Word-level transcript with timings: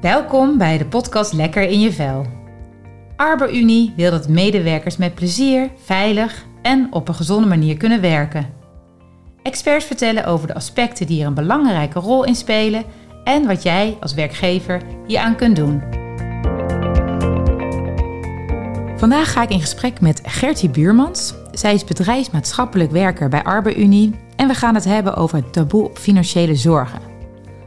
Welkom 0.00 0.58
bij 0.58 0.78
de 0.78 0.86
podcast 0.86 1.32
Lekker 1.32 1.62
in 1.62 1.80
je 1.80 1.92
vel. 1.92 2.26
ArborUnie 3.16 3.92
wil 3.96 4.10
dat 4.10 4.28
medewerkers 4.28 4.96
met 4.96 5.14
plezier, 5.14 5.70
veilig 5.84 6.44
en 6.62 6.88
op 6.90 7.08
een 7.08 7.14
gezonde 7.14 7.48
manier 7.48 7.76
kunnen 7.76 8.00
werken. 8.00 8.54
Experts 9.42 9.84
vertellen 9.84 10.24
over 10.24 10.46
de 10.46 10.54
aspecten 10.54 11.06
die 11.06 11.20
er 11.20 11.26
een 11.26 11.34
belangrijke 11.34 11.98
rol 11.98 12.24
in 12.24 12.34
spelen 12.34 12.84
en 13.24 13.46
wat 13.46 13.62
jij 13.62 13.96
als 14.00 14.14
werkgever 14.14 14.80
hieraan 15.06 15.36
kunt 15.36 15.56
doen. 15.56 15.82
Vandaag 18.96 19.32
ga 19.32 19.42
ik 19.42 19.50
in 19.50 19.60
gesprek 19.60 20.00
met 20.00 20.20
Gertie 20.24 20.70
Buurmans. 20.70 21.34
Zij 21.52 21.74
is 21.74 21.84
bedrijfsmaatschappelijk 21.84 22.90
werker 22.90 23.28
bij 23.28 23.42
ArborUnie 23.42 24.14
en 24.36 24.48
we 24.48 24.54
gaan 24.54 24.74
het 24.74 24.84
hebben 24.84 25.14
over 25.14 25.36
het 25.36 25.52
taboe 25.52 25.84
op 25.84 25.98
financiële 25.98 26.54
zorgen. 26.54 27.05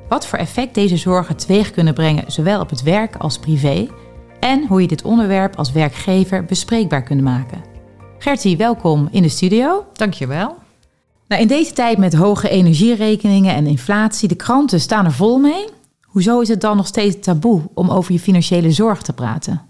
Wat 0.09 0.27
voor 0.27 0.39
effect 0.39 0.75
deze 0.75 0.97
zorgen 0.97 1.37
teweeg 1.37 1.71
kunnen 1.71 1.93
brengen, 1.93 2.31
zowel 2.31 2.61
op 2.61 2.69
het 2.69 2.81
werk 2.81 3.15
als 3.15 3.39
privé. 3.39 3.87
En 4.39 4.67
hoe 4.67 4.81
je 4.81 4.87
dit 4.87 5.03
onderwerp 5.03 5.55
als 5.55 5.71
werkgever 5.71 6.45
bespreekbaar 6.45 7.03
kunt 7.03 7.21
maken. 7.21 7.61
Gertie, 8.19 8.57
welkom 8.57 9.07
in 9.11 9.21
de 9.21 9.29
studio. 9.29 9.85
Dankjewel. 9.93 10.57
Nou, 11.27 11.41
in 11.41 11.47
deze 11.47 11.73
tijd 11.73 11.97
met 11.97 12.13
hoge 12.13 12.49
energierekeningen 12.49 13.55
en 13.55 13.67
inflatie, 13.67 14.27
de 14.27 14.35
kranten 14.35 14.79
staan 14.79 15.05
er 15.05 15.11
vol 15.11 15.37
mee. 15.37 15.65
Hoezo 16.01 16.39
is 16.39 16.47
het 16.47 16.61
dan 16.61 16.77
nog 16.77 16.87
steeds 16.87 17.15
taboe 17.19 17.61
om 17.73 17.89
over 17.89 18.13
je 18.13 18.19
financiële 18.19 18.71
zorg 18.71 19.01
te 19.01 19.13
praten? 19.13 19.61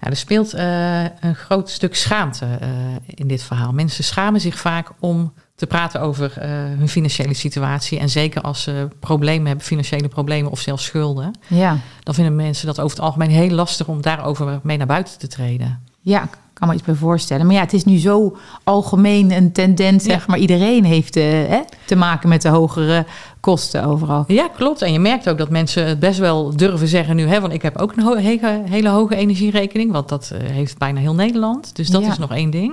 Ja, 0.00 0.08
er 0.10 0.16
speelt 0.16 0.54
uh, 0.54 1.02
een 1.02 1.34
groot 1.34 1.70
stuk 1.70 1.94
schaamte 1.94 2.46
uh, 2.62 2.68
in 3.06 3.28
dit 3.28 3.42
verhaal. 3.42 3.72
Mensen 3.72 4.04
schamen 4.04 4.40
zich 4.40 4.58
vaak 4.58 4.90
om 4.98 5.32
te 5.60 5.66
praten 5.66 6.00
over 6.00 6.32
uh, 6.38 6.44
hun 6.78 6.88
financiële 6.88 7.34
situatie. 7.34 7.98
En 7.98 8.08
zeker 8.08 8.42
als 8.42 8.62
ze 8.62 8.88
problemen 9.00 9.46
hebben, 9.46 9.64
financiële 9.64 10.08
problemen 10.08 10.50
of 10.50 10.60
zelfs 10.60 10.84
schulden. 10.84 11.38
Ja. 11.46 11.78
Dan 12.02 12.14
vinden 12.14 12.36
mensen 12.36 12.66
dat 12.66 12.80
over 12.80 12.96
het 12.96 13.06
algemeen 13.06 13.30
heel 13.30 13.50
lastig 13.50 13.86
om 13.86 14.02
daarover 14.02 14.60
mee 14.62 14.76
naar 14.76 14.86
buiten 14.86 15.18
te 15.18 15.26
treden. 15.26 15.80
Ja, 16.00 16.22
ik 16.22 16.30
kan 16.54 16.68
me 16.68 16.74
iets 16.74 16.82
bij 16.82 16.94
voorstellen. 16.94 17.46
Maar 17.46 17.54
ja, 17.54 17.60
het 17.60 17.72
is 17.72 17.84
nu 17.84 17.98
zo 17.98 18.36
algemeen 18.64 19.32
een 19.32 19.52
tendens, 19.52 20.04
zeg 20.04 20.26
maar. 20.26 20.38
Iedereen 20.38 20.84
heeft 20.84 21.16
uh, 21.16 21.24
hè, 21.24 21.60
te 21.86 21.96
maken 21.96 22.28
met 22.28 22.42
de 22.42 22.48
hogere 22.48 23.06
kosten 23.40 23.84
overal. 23.84 24.24
Ja, 24.26 24.48
klopt. 24.56 24.82
En 24.82 24.92
je 24.92 24.98
merkt 24.98 25.28
ook 25.28 25.38
dat 25.38 25.50
mensen 25.50 25.86
het 25.86 25.98
best 25.98 26.18
wel 26.18 26.56
durven 26.56 26.88
zeggen 26.88 27.16
nu. 27.16 27.26
Hè, 27.26 27.40
want 27.40 27.52
ik 27.52 27.62
heb 27.62 27.76
ook 27.78 27.92
een 27.96 28.02
ho 28.02 28.14
hele, 28.14 28.62
hele 28.64 28.88
hoge 28.88 29.16
energierekening. 29.16 29.92
Want 29.92 30.08
dat 30.08 30.30
uh, 30.32 30.50
heeft 30.50 30.78
bijna 30.78 31.00
heel 31.00 31.14
Nederland. 31.14 31.76
Dus 31.76 31.88
dat 31.88 32.02
Ja. 32.02 32.10
is 32.10 32.18
nog 32.18 32.32
één 32.32 32.50
ding. 32.50 32.72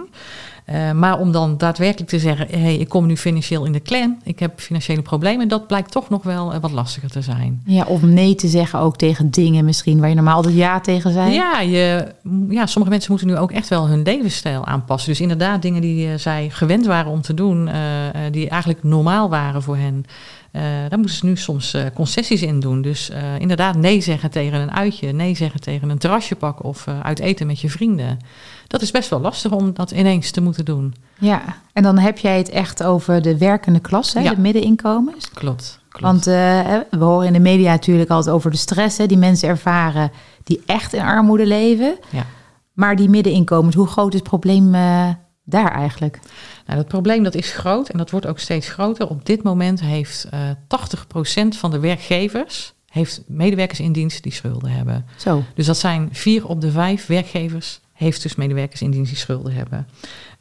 Uh, 0.73 0.92
maar 0.92 1.20
om 1.20 1.32
dan 1.32 1.58
daadwerkelijk 1.58 2.10
te 2.10 2.20
zeggen, 2.20 2.48
hey, 2.62 2.76
ik 2.76 2.90
kom 2.90 3.06
nu 3.06 3.18
financieel 3.18 3.66
in 3.66 3.72
de 3.72 3.80
klem, 3.80 4.18
ik 4.23 4.40
heb 4.40 4.60
financiële 4.60 5.02
problemen, 5.02 5.48
dat 5.48 5.68
blijkt 5.68 5.92
toch 5.92 6.10
nog 6.10 6.23
wel 6.23 6.54
uh, 6.54 6.60
wat 6.60 6.72
lastiger 6.72 7.10
te 7.10 7.22
zijn. 7.22 7.62
Ja, 7.66 7.84
of 7.86 8.02
nee 8.02 8.36
te 8.36 8.48
zeggen 8.48 8.80
ook 8.80 8.98
tegen 8.98 9.32
dingen 9.32 9.66
misschien 9.66 10.00
waar 10.00 10.10
je 10.10 10.16
normaal 10.16 10.36
altijd 10.36 10.56
ja 10.56 10.80
tegen 10.80 11.12
zei. 11.12 11.34
Ja, 11.34 11.60
je, 11.60 12.14
ja, 12.50 12.66
sommige 12.66 12.92
mensen 12.92 13.12
moeten 13.12 13.28
nu 13.28 13.38
ook 13.38 13.52
echt 13.52 13.68
wel 13.68 13.88
hun 13.88 14.02
levensstijl 14.02 14.66
aanpassen. 14.66 15.10
Dus 15.10 15.22
inderdaad, 15.22 15.62
dingen 15.62 15.82
die 15.82 16.08
uh, 16.08 16.14
zij 16.16 16.50
gewend 16.50 16.86
waren 16.86 17.12
om 17.12 17.22
te 17.22 17.34
doen, 17.34 17.70
die 18.32 18.50
eigenlijk 18.50 18.84
normaal 18.84 19.30
waren 19.30 19.64
voor 19.64 19.78
hen. 19.78 20.06
Daar 20.90 21.00
moeten 21.00 21.16
ze 21.16 21.26
nu 21.26 21.38
soms 21.38 21.76
concessies 21.94 22.42
in 22.42 22.60
doen. 22.60 22.82
Dus 22.82 23.12
inderdaad, 23.40 23.76
nee 23.76 24.02
zeggen 24.02 24.32
tegen 24.32 24.62
een 24.62 24.72
uitje, 24.72 25.12
nee 25.12 25.36
zeggen 25.36 25.62
tegen 25.62 25.90
een 25.90 25.98
terrasje 25.98 26.36
pakken 26.36 26.66
of 26.66 26.86
uit 27.02 27.20
eten 27.20 27.48
met 27.48 27.60
je 27.60 27.70
vrienden. 27.70 28.20
Dat 28.68 28.82
is 28.82 28.92
best 28.92 29.10
wel 29.10 29.20
lastig 29.20 29.52
om 29.52 29.73
dat 29.73 29.92
ineens 29.92 30.32
te 30.32 30.42
moeten 30.42 30.66
doen. 30.66 30.96
Ja, 31.20 31.42
en 31.73 31.84
dan 31.84 31.98
heb 31.98 32.18
jij 32.18 32.38
het 32.38 32.50
echt 32.50 32.84
over 32.84 33.22
de 33.22 33.38
werkende 33.38 33.80
klasse, 33.80 34.22
Ja. 34.22 34.34
de 34.34 34.42
middeninkomens. 34.42 35.30
Klopt. 35.32 35.80
klopt. 35.90 36.04
Want 36.04 36.23
we 36.26 36.86
horen 37.06 37.28
in 37.28 37.34
de 37.34 37.40
media 37.40 37.72
natuurlijk 37.72 38.10
altijd 38.10 38.36
over 38.36 38.52
de 38.52 38.58
stress 38.58 38.98
hè, 38.98 39.06
die 39.06 39.18
mensen 39.18 39.50
ervaren 39.50 40.12
die 40.44 40.62
echt 40.66 40.94
in 40.94 41.02
armoede 41.02 41.45
leven. 41.45 41.98
Ja. 42.10 42.26
Maar 42.73 42.95
die 42.95 43.10
middeninkomens, 43.10 43.76
hoe 43.76 43.88
groot 43.88 44.14
is 44.14 44.20
het 44.20 44.30
probleem 44.30 44.72
daar 45.44 45.72
eigenlijk? 45.72 46.20
Nou, 46.66 46.80
dat 46.80 46.88
probleem 46.88 47.23
dat 47.23 47.36
is 47.36 47.52
groot 47.52 47.89
en 47.89 47.98
dat 47.98 48.11
wordt 48.11 48.26
ook 48.26 48.39
steeds 48.39 48.70
groter. 48.70 49.08
Op 49.10 49.26
dit 49.26 49.44
moment 49.44 49.82
heeft 49.82 50.27
uh, 50.33 50.39
80% 51.45 51.58
van 51.58 51.72
de 51.72 51.80
werkgevers 51.80 52.73
heeft 52.88 53.22
medewerkers 53.27 53.80
in 53.80 53.92
dienst 53.92 54.23
die 54.23 54.32
schulden 54.32 54.72
hebben. 54.72 55.06
Zo. 55.17 55.44
Dus 55.56 55.66
dat 55.66 55.77
zijn 55.77 56.10
vier 56.11 56.48
op 56.48 56.61
de 56.61 56.72
vijf 56.72 57.06
werkgevers 57.06 57.80
heeft 57.97 58.21
dus 58.21 58.35
medewerkers 58.35 58.81
in 58.81 58.91
dienst 58.91 59.09
die 59.09 59.19
schulden 59.19 59.53
hebben. 59.53 59.87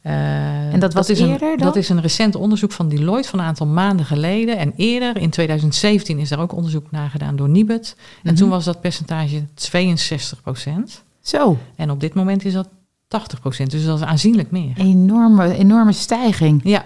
Uh, 0.02 0.72
en 0.72 0.80
dat 0.80 0.92
was 0.94 1.06
dat 1.06 1.16
is 1.16 1.22
eerder 1.22 1.50
een, 1.52 1.56
dan? 1.56 1.66
Dat 1.66 1.76
is 1.76 1.88
een 1.88 2.00
recent 2.00 2.34
onderzoek 2.34 2.72
van 2.72 2.88
Deloitte 2.88 3.28
van 3.28 3.38
een 3.38 3.44
aantal 3.44 3.66
maanden 3.66 4.06
geleden. 4.06 4.58
En 4.58 4.72
eerder, 4.76 5.16
in 5.16 5.30
2017, 5.30 6.18
is 6.18 6.28
daar 6.28 6.40
ook 6.40 6.52
onderzoek 6.54 6.90
naar 6.90 7.10
gedaan 7.10 7.36
door 7.36 7.48
Nibud. 7.48 7.96
En 7.98 8.32
Mhm. 8.32 8.34
toen 8.34 8.48
was 8.48 8.64
dat 8.64 8.80
percentage 8.80 9.44
62 9.54 10.42
procent. 10.42 11.02
Zo. 11.22 11.58
En 11.76 11.90
op 11.90 12.00
dit 12.00 12.14
moment 12.14 12.44
is 12.44 12.52
dat 12.52 12.68
80 13.08 13.40
procent. 13.40 13.70
Dus 13.70 13.84
dat 13.84 13.98
is 13.98 14.04
aanzienlijk 14.04 14.50
meer. 14.50 14.72
Enorme, 14.76 15.54
enorme 15.54 15.92
stijging. 15.92 16.60
Ja. 16.64 16.84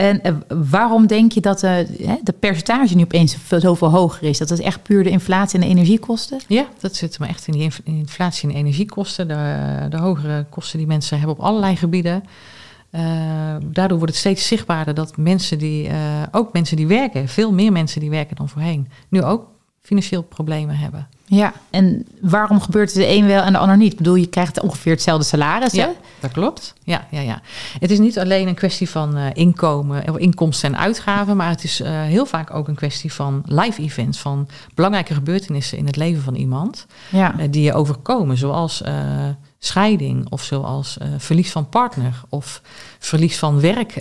En 0.00 0.20
uh, 0.22 0.36
waarom 0.70 1.06
denk 1.06 1.32
je 1.32 1.40
dat 1.40 1.60
de, 1.60 1.86
uh, 1.98 2.12
de 2.22 2.32
percentage 2.32 2.96
nu 2.96 3.02
opeens 3.02 3.36
zoveel 3.48 3.90
hoger 3.90 4.22
is? 4.22 4.38
Dat 4.38 4.50
is 4.50 4.60
echt 4.60 4.82
puur 4.82 5.04
de 5.04 5.10
inflatie 5.10 5.60
en 5.60 5.66
de 5.66 5.70
energiekosten? 5.70 6.40
Ja, 6.46 6.66
dat 6.78 6.96
zit 6.96 7.18
maar 7.18 7.28
echt 7.28 7.46
in 7.46 7.52
die 7.52 7.70
inflatie 7.84 8.48
en 8.48 8.54
energiekosten. 8.54 9.28
De, 9.28 9.86
de 9.88 9.96
hogere 9.96 10.46
kosten 10.50 10.78
die 10.78 10.86
mensen 10.86 11.18
hebben 11.18 11.36
op 11.36 11.42
allerlei 11.42 11.76
gebieden. 11.76 12.24
Uh, 12.90 13.00
daardoor 13.64 13.98
wordt 13.98 14.12
het 14.12 14.20
steeds 14.20 14.46
zichtbaarder 14.46 14.94
dat 14.94 15.16
mensen 15.16 15.58
die, 15.58 15.90
ook 16.30 16.52
mensen 16.52 16.76
die 16.76 16.86
werken, 16.86 17.28
veel 17.28 17.52
meer 17.52 17.72
mensen 17.72 18.00
die 18.00 18.10
werken 18.10 18.36
dan 18.36 18.48
voorheen, 18.48 18.88
nu 19.08 19.22
ook 19.22 19.46
financieel 19.80 20.22
problemen 20.22 20.76
hebben. 20.76 21.08
Ja, 21.32 21.52
en 21.70 22.06
waarom 22.20 22.60
gebeurt 22.60 22.88
het 22.88 22.98
de 22.98 23.08
een 23.08 23.26
wel 23.26 23.42
en 23.42 23.52
de 23.52 23.58
ander 23.58 23.76
niet? 23.76 23.92
Ik 23.92 23.98
bedoel, 23.98 24.14
je 24.14 24.26
krijgt 24.26 24.60
ongeveer 24.60 24.92
hetzelfde 24.92 25.24
salaris, 25.24 25.72
ja, 25.72 25.86
hè? 25.86 25.92
dat 26.20 26.30
klopt. 26.30 26.74
Ja, 26.84 27.06
ja, 27.10 27.20
ja. 27.20 27.40
Het 27.78 27.90
is 27.90 27.98
niet 27.98 28.18
alleen 28.18 28.48
een 28.48 28.54
kwestie 28.54 28.90
van 28.90 29.18
uh, 29.18 29.26
inkomen, 29.32 30.18
inkomsten 30.18 30.74
en 30.74 30.80
uitgaven, 30.80 31.36
maar 31.36 31.48
het 31.48 31.64
is 31.64 31.80
uh, 31.80 32.02
heel 32.02 32.26
vaak 32.26 32.54
ook 32.54 32.68
een 32.68 32.74
kwestie 32.74 33.12
van 33.12 33.42
live 33.46 33.82
events, 33.82 34.18
van 34.18 34.48
belangrijke 34.74 35.14
gebeurtenissen 35.14 35.78
in 35.78 35.86
het 35.86 35.96
leven 35.96 36.22
van 36.22 36.34
iemand, 36.34 36.86
ja. 37.10 37.34
uh, 37.38 37.44
die 37.50 37.62
je 37.62 37.74
overkomen, 37.74 38.36
zoals 38.36 38.82
scheiding 39.62 40.30
of 40.30 40.42
zoals 40.42 40.98
verlies 41.16 41.52
van 41.52 41.68
partner 41.68 42.22
of 42.28 42.62
verlies 42.98 43.38
van 43.38 43.60
werk 43.60 43.94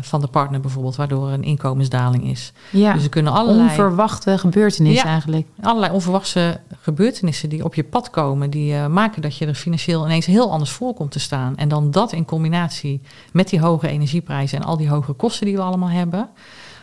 van 0.00 0.20
de 0.20 0.26
partner 0.26 0.60
bijvoorbeeld, 0.60 0.96
waardoor 0.96 1.28
er 1.28 1.34
een 1.34 1.42
inkomensdaling 1.42 2.24
is. 2.24 2.52
Ja, 2.70 2.92
dus 2.92 3.02
er 3.02 3.08
kunnen 3.08 3.32
allerlei 3.32 3.68
onverwachte 3.68 4.38
gebeurtenissen 4.38 5.06
ja, 5.06 5.12
eigenlijk. 5.12 5.46
Allerlei 5.60 5.92
onverwachte 5.92 6.60
gebeurtenissen 6.80 7.48
die 7.48 7.64
op 7.64 7.74
je 7.74 7.84
pad 7.84 8.10
komen, 8.10 8.50
die 8.50 8.88
maken 8.88 9.22
dat 9.22 9.36
je 9.36 9.46
er 9.46 9.54
financieel 9.54 10.04
ineens 10.04 10.26
heel 10.26 10.50
anders 10.50 10.70
voor 10.70 10.94
komt 10.94 11.10
te 11.10 11.20
staan. 11.20 11.56
En 11.56 11.68
dan 11.68 11.90
dat 11.90 12.12
in 12.12 12.24
combinatie 12.24 13.00
met 13.32 13.48
die 13.48 13.60
hoge 13.60 13.88
energieprijzen 13.88 14.58
en 14.58 14.64
al 14.64 14.76
die 14.76 14.88
hoge 14.88 15.12
kosten 15.12 15.46
die 15.46 15.56
we 15.56 15.62
allemaal 15.62 15.88
hebben, 15.88 16.28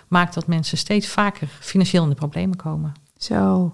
maakt 0.07 0.33
dat 0.33 0.47
mensen 0.47 0.77
steeds 0.77 1.07
vaker 1.07 1.47
financieel 1.59 2.03
in 2.03 2.09
de 2.09 2.15
problemen 2.15 2.55
komen. 2.55 2.93
Zo. 3.17 3.73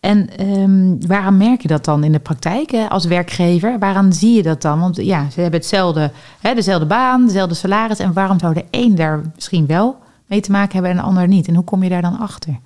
En 0.00 0.46
um, 0.60 0.98
merk 1.36 1.62
je 1.62 1.68
dat 1.68 1.84
dan 1.84 2.04
in 2.04 2.12
de 2.12 2.18
praktijk 2.18 2.70
hè, 2.70 2.88
als 2.88 3.04
werkgever? 3.04 3.78
Waaraan 3.78 4.12
zie 4.12 4.36
je 4.36 4.42
dat 4.42 4.62
dan? 4.62 4.80
Want 4.80 4.96
ja, 4.96 5.30
ze 5.30 5.40
hebben 5.40 5.60
hetzelfde, 5.60 6.10
hè, 6.40 6.54
dezelfde 6.54 6.86
baan, 6.86 7.26
dezelfde 7.26 7.54
salaris. 7.54 7.98
En 7.98 8.12
waarom 8.12 8.38
zou 8.38 8.54
de 8.54 8.64
een 8.70 8.94
daar 8.94 9.20
misschien 9.34 9.66
wel 9.66 9.96
mee 10.26 10.40
te 10.40 10.50
maken 10.50 10.72
hebben 10.72 10.90
en 10.90 10.96
de 10.96 11.02
ander 11.02 11.28
niet? 11.28 11.48
En 11.48 11.54
hoe 11.54 11.64
kom 11.64 11.82
je 11.82 11.88
daar 11.88 12.02
dan 12.02 12.18
achter? 12.18 12.58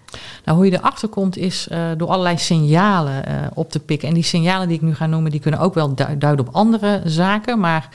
Nou, 0.44 0.56
hoe 0.56 0.66
je 0.66 0.78
erachter 0.78 1.08
komt 1.08 1.36
is 1.36 1.68
uh, 1.72 1.78
door 1.96 2.08
allerlei 2.08 2.38
signalen 2.38 3.28
uh, 3.28 3.34
op 3.54 3.70
te 3.70 3.80
pikken. 3.80 4.08
En 4.08 4.14
die 4.14 4.22
signalen 4.22 4.68
die 4.68 4.76
ik 4.76 4.82
nu 4.82 4.94
ga 4.94 5.06
noemen, 5.06 5.30
die 5.30 5.40
kunnen 5.40 5.60
ook 5.60 5.74
wel 5.74 5.94
du 5.94 6.18
duiden 6.18 6.46
op 6.46 6.54
andere 6.54 7.02
zaken. 7.04 7.58
Maar 7.58 7.88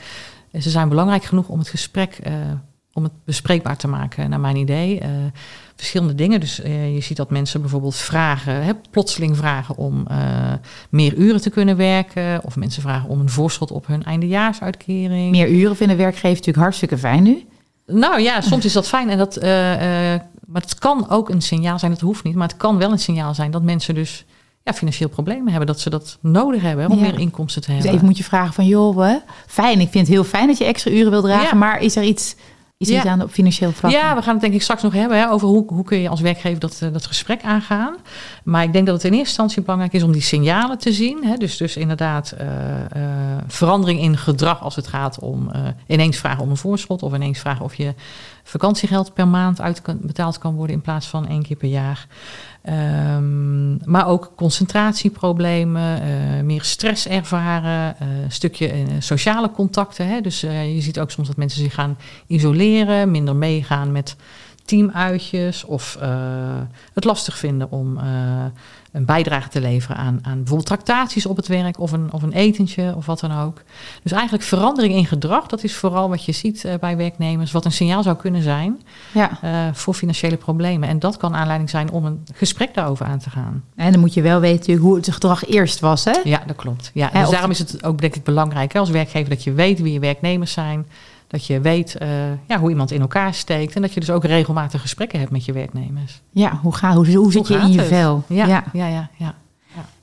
ze 0.58 0.70
zijn 0.70 0.88
belangrijk 0.88 1.24
genoeg 1.24 1.48
om 1.48 1.58
het 1.58 1.68
gesprek, 1.68 2.18
uh, 2.26 2.32
om 2.92 3.02
het 3.02 3.12
bespreekbaar 3.24 3.76
te 3.76 3.88
maken, 3.88 4.30
naar 4.30 4.40
mijn 4.40 4.56
idee. 4.56 5.02
Verschillende 5.76 6.14
dingen. 6.14 6.40
Dus 6.40 6.56
je 6.94 7.00
ziet 7.00 7.16
dat 7.16 7.30
mensen 7.30 7.60
bijvoorbeeld 7.60 7.96
vragen, 7.96 8.64
hè, 8.64 8.72
plotseling 8.90 9.36
vragen 9.36 9.76
om 9.76 10.06
meer 10.90 11.14
uren 11.14 11.40
te 11.40 11.50
kunnen 11.50 11.76
werken. 11.76 12.44
Of 12.44 12.56
mensen 12.56 12.82
vragen 12.82 13.08
om 13.08 13.20
een 13.20 13.30
voorschot 13.30 13.70
op 13.70 13.86
hun 13.86 14.04
eindejaarsuitkering. 14.04 15.30
Meer 15.30 15.48
uren 15.48 15.76
vinden 15.76 15.96
werkgevers 15.96 16.38
natuurlijk 16.38 16.64
hartstikke 16.64 16.98
fijn 16.98 17.22
nu. 17.22 17.46
Nou 17.86 18.20
ja, 18.20 18.40
soms 18.40 18.64
is 18.64 18.72
dat 18.72 18.88
fijn. 18.88 19.10
En 19.10 19.18
dat, 19.18 19.36
uh, 19.36 19.42
maar 20.46 20.62
het 20.62 20.78
kan 20.78 21.10
ook 21.10 21.28
een 21.28 21.42
signaal 21.42 21.78
zijn, 21.78 21.92
dat 21.92 22.00
hoeft 22.00 22.24
niet. 22.24 22.34
Maar 22.34 22.48
het 22.48 22.56
kan 22.56 22.78
wel 22.78 22.92
een 22.92 22.98
signaal 22.98 23.34
zijn 23.34 23.50
dat 23.50 23.62
mensen 23.62 23.94
dus 23.94 24.24
ja, 24.62 24.72
financieel 24.72 25.08
problemen 25.08 25.48
hebben. 25.48 25.66
Dat 25.66 25.80
ze 25.80 25.90
dat 25.90 26.18
nodig 26.20 26.62
hebben 26.62 26.90
om 26.90 26.98
ja. 26.98 27.02
meer 27.02 27.18
inkomsten 27.18 27.62
te 27.62 27.66
hebben. 27.66 27.86
Dus 27.86 27.94
even 27.94 28.06
moet 28.06 28.18
je 28.18 28.24
vragen 28.24 28.54
van, 28.54 28.66
joh, 28.66 29.14
fijn. 29.46 29.80
Ik 29.80 29.90
vind 29.90 30.06
het 30.06 30.14
heel 30.16 30.24
fijn 30.24 30.46
dat 30.46 30.58
je 30.58 30.64
extra 30.64 30.90
uren 30.90 31.10
wil 31.10 31.22
dragen. 31.22 31.48
Ja. 31.48 31.54
Maar 31.54 31.80
is 31.80 31.96
er 31.96 32.02
iets, 32.02 32.36
is 32.78 32.88
er 32.88 32.94
Ja. 32.94 33.00
iets 33.00 33.08
aan 33.08 33.22
op 33.22 33.30
financieel 33.30 33.72
vlak? 33.72 33.90
Ja, 33.90 34.14
we 34.14 34.22
gaan 34.22 34.32
het 34.32 34.40
denk 34.42 34.54
ik 34.54 34.62
straks 34.62 34.82
nog 34.82 34.92
hebben 34.92 35.18
hè, 35.18 35.30
over 35.30 35.48
hoe, 35.48 35.64
hoe 35.66 35.84
kun 35.84 35.98
je 35.98 36.08
als 36.08 36.20
werkgever 36.20 36.60
dat, 36.60 36.78
eh, 36.82 36.92
dat 36.92 37.06
gesprek 37.06 37.42
aangaan. 37.42 37.96
Maar 38.44 38.62
ik 38.62 38.72
denk 38.72 38.86
dat 38.86 38.94
het 38.94 39.04
in 39.04 39.10
eerste 39.10 39.28
instantie 39.28 39.62
belangrijk 39.62 39.92
is 39.92 40.02
om 40.02 40.12
die 40.12 40.22
signalen 40.22 40.78
te 40.78 40.92
zien. 40.92 41.24
Hè. 41.24 41.36
Dus, 41.36 41.56
dus 41.56 41.76
inderdaad 41.76 42.30
eh, 42.30 42.46
eh, 42.84 43.42
verandering 43.46 44.00
in 44.00 44.16
gedrag 44.16 44.62
als 44.62 44.76
het 44.76 44.86
gaat 44.86 45.18
om 45.18 45.50
ineens 45.86 46.16
vragen 46.16 46.42
om 46.42 46.50
een 46.50 46.56
voorschot 46.56 47.02
of 47.02 47.14
ineens 47.14 47.38
vragen 47.38 47.64
of 47.64 47.74
je 47.74 47.94
vakantiegeld 48.42 49.14
per 49.14 49.28
maand 49.28 49.60
uitbetaald 49.60 50.38
kan 50.38 50.54
worden 50.54 50.76
in 50.76 50.82
plaats 50.82 51.06
van 51.06 51.28
één 51.28 51.42
keer 51.42 51.56
per 51.56 51.68
jaar. 51.68 52.06
Um, 52.68 53.78
maar 53.84 54.06
ook 54.06 54.32
concentratieproblemen, 54.36 56.02
uh, 56.02 56.42
meer 56.42 56.62
stress 56.62 57.08
ervaren, 57.08 57.96
uh, 58.02 58.22
een 58.22 58.32
stukje 58.32 58.72
uh, 58.72 58.86
sociale 58.98 59.50
contacten. 59.50 60.08
Hè? 60.08 60.20
Dus 60.20 60.40
je 60.40 60.80
ziet 60.80 61.00
ook 61.00 61.10
soms 61.10 61.28
dat 61.28 61.36
mensen 61.36 61.62
zich 61.62 61.74
gaan 61.74 61.98
isoleren, 62.26 63.10
minder 63.10 63.36
meegaan 63.36 63.92
met 63.92 64.16
teamuitjes 64.66 65.64
of 65.64 65.98
het 66.92 67.04
lastig 67.04 67.38
vinden 67.38 67.70
om 67.70 67.98
een 68.92 69.04
bijdrage 69.04 69.48
te 69.48 69.60
leveren 69.60 69.96
aan, 69.96 70.18
aan 70.22 70.36
bijvoorbeeld 70.36 70.66
tractaties 70.66 71.26
op 71.26 71.36
het 71.36 71.46
werk 71.46 71.78
of 71.78 71.92
een, 71.92 72.12
of 72.12 72.22
een 72.22 72.32
etentje 72.32 72.94
of 72.96 73.06
wat 73.06 73.20
dan 73.20 73.38
ook. 73.38 73.62
Dus 74.02 74.12
eigenlijk 74.12 74.44
verandering 74.44 74.94
in 74.94 75.06
gedrag, 75.06 75.46
dat 75.46 75.64
is 75.64 75.76
vooral 75.76 76.08
wat 76.08 76.24
je 76.24 76.32
ziet 76.32 76.64
uh, 76.64 76.74
bij 76.80 76.96
werknemers, 76.96 77.52
wat 77.52 77.64
een 77.64 77.72
signaal 77.72 78.02
zou 78.02 78.16
kunnen 78.16 78.42
zijn 78.42 78.82
ja. 79.12 79.30
voor 79.74 79.94
financiële 79.94 80.36
problemen. 80.36 80.88
En 80.88 80.98
dat 80.98 81.16
kan 81.16 81.36
aanleiding 81.36 81.70
zijn 81.70 81.90
om 81.90 82.04
een 82.04 82.26
gesprek 82.34 82.74
daarover 82.74 83.06
aan 83.06 83.18
te 83.18 83.30
gaan. 83.30 83.64
En 83.74 83.92
dan 83.92 84.00
moet 84.00 84.14
je 84.14 84.22
wel 84.22 84.40
weten 84.40 84.76
hoe 84.76 84.96
het 84.96 85.12
gedrag 85.12 85.46
eerst 85.46 85.80
was, 85.80 86.04
hè? 86.04 86.20
Ja, 86.24 86.42
dat 86.46 86.56
klopt. 86.56 86.90
Ja, 86.94 87.10
dus 87.10 87.30
daarom 87.30 87.50
is 87.50 87.58
het 87.58 87.84
ook 87.84 88.00
denk 88.00 88.14
ik 88.14 88.24
belangrijk 88.24 88.72
hè, 88.72 88.78
als 88.78 88.90
werkgever 88.90 89.28
dat 89.28 89.44
je 89.44 89.52
weet 89.52 89.80
wie 89.80 89.92
je 89.92 90.00
werknemers 90.00 90.52
zijn. 90.52 90.86
Dat 91.26 91.46
je 91.46 91.60
weet 91.60 91.96
uh, 92.02 92.08
ja, 92.46 92.58
hoe 92.58 92.70
iemand 92.70 92.90
in 92.90 93.00
elkaar 93.00 93.34
steekt. 93.34 93.74
En 93.74 93.82
dat 93.82 93.94
je 93.94 94.00
dus 94.00 94.10
ook 94.10 94.24
regelmatig 94.24 94.80
gesprekken 94.80 95.18
hebt 95.18 95.30
met 95.30 95.44
je 95.44 95.52
werknemers. 95.52 96.22
Ja, 96.30 96.58
hoe, 96.62 96.74
ga, 96.74 96.94
hoe, 96.94 97.14
hoe 97.14 97.32
zit 97.32 97.48
je 97.48 97.54
in 97.54 97.72
je 97.72 97.82
vel? 97.82 98.22
Ja, 98.28 98.46
ja, 98.46 98.64
ja. 98.72 98.88
ja, 98.88 99.10
ja, 99.16 99.34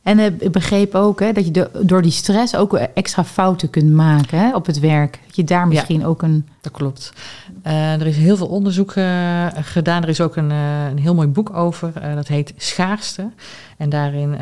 En 0.04 0.20
uh, 0.20 0.26
ik 0.26 0.52
begreep 0.52 0.96
ook 0.96 1.20
hè, 1.20 1.32
dat 1.32 1.46
je 1.46 1.70
door 1.82 2.02
die 2.02 2.12
stress 2.12 2.56
ook 2.56 2.74
extra 2.74 3.24
fouten 3.24 3.70
kunt 3.70 3.92
maken 3.92 4.40
hè, 4.40 4.56
op 4.56 4.66
het 4.66 4.80
werk. 4.80 5.20
Dat 5.26 5.36
je 5.36 5.44
daar 5.44 5.68
misschien 5.68 6.06
ook 6.06 6.22
een. 6.22 6.48
Dat 6.62 6.72
klopt. 6.72 7.14
Uh, 7.68 7.94
er 7.94 8.08
is 8.08 8.18
heel 8.18 8.38
veel 8.38 8.48
onderzoek 8.48 8.96
uh, 8.96 9.48
gedaan. 9.56 10.04
Er 10.04 10.10
is 10.10 10.22
ook 10.22 10.36
een, 10.36 10.50
een 10.50 10.98
heel 10.98 11.16
mooi 11.16 11.28
boek 11.28 11.54
over. 11.54 11.94
dat 12.16 12.28
heet 12.28 12.54
Schaarste. 12.58 13.32
En 13.78 13.90
daarin 13.90 14.38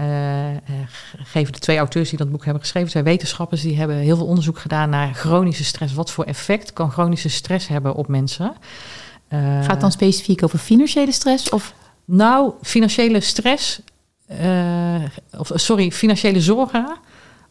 geven 1.24 1.54
de 1.54 1.60
twee 1.60 1.78
auteurs 1.78 2.10
die 2.10 2.18
dat 2.18 2.32
boek 2.32 2.44
hebben 2.44 2.62
geschreven, 2.62 2.90
twee 2.90 3.04
wetenschappers, 3.04 3.62
die 3.62 3.78
hebben 3.78 3.96
heel 3.96 4.16
veel 4.16 4.26
onderzoek 4.26 4.60
gedaan 4.60 4.90
naar 4.90 5.14
chronische 5.14 5.64
stress. 5.64 5.94
Wat 5.94 6.12
voor 6.12 6.24
effect 6.24 6.74
kan 6.74 6.92
chronische 6.92 7.30
stress 7.30 7.68
hebben 7.68 7.96
op 7.96 8.08
mensen? 8.08 8.54
Gaat 9.30 9.72
het 9.72 9.82
dan 9.82 9.92
specifiek 9.92 10.44
over 10.44 10.60
financiële 10.60 11.12
stress? 11.12 11.50
Of? 11.50 11.74
Nou, 12.06 12.52
financiële 12.62 13.20
stress, 13.20 13.82
of 15.38 15.52
sorry, 15.54 15.92
financiële 15.92 16.42
zorgen 16.42 17.00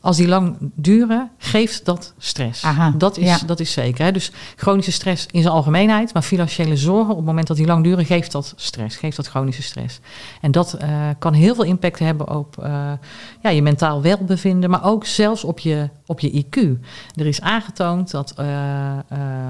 als 0.01 0.17
die 0.17 0.29
lang 0.29 0.57
duren, 0.75 1.31
geeft 1.39 1.85
dat 1.85 2.15
stress. 2.19 2.65
Aha, 2.65 2.95
dat, 2.97 3.17
is, 3.17 3.41
dat 3.47 3.61
is 3.61 3.73
zeker. 3.73 4.05
Hè? 4.05 4.13
Dus 4.13 4.33
chronische 4.57 4.93
stress 4.93 5.27
in 5.31 5.43
zijn 5.43 5.55
algemeenheid, 5.55 6.13
maar 6.13 6.23
financiële 6.23 6.77
zorgen 6.77 7.11
op 7.11 7.17
het 7.17 7.27
moment 7.27 7.47
dat 7.47 7.57
die 7.57 7.67
lang 7.67 7.85
duren, 7.85 8.05
geeft 8.05 8.33
dat 8.33 8.53
stress, 8.57 8.97
geeft 8.97 9.17
dat 9.17 9.27
chronische 9.27 9.63
stress. 9.63 10.01
En 10.41 10.51
dat 10.51 10.77
uh, 10.83 11.09
kan 11.19 11.33
heel 11.33 11.55
veel 11.55 11.65
impact 11.65 11.99
hebben 11.99 12.37
op 12.37 12.57
uh, 12.61 12.93
ja, 13.43 13.51
je 13.51 13.63
mentaal 13.63 14.03
welbevinden, 14.03 14.71
maar 14.71 14.85
ook 14.85 15.05
zelfs 15.07 15.45
op 15.45 15.59
je, 15.59 15.89
op 16.07 16.21
je 16.21 16.45
IQ. 16.45 16.81
Er 17.15 17.27
is 17.27 17.41
aangetoond 17.41 18.11
dat 18.11 18.35
uh, 18.41 18.47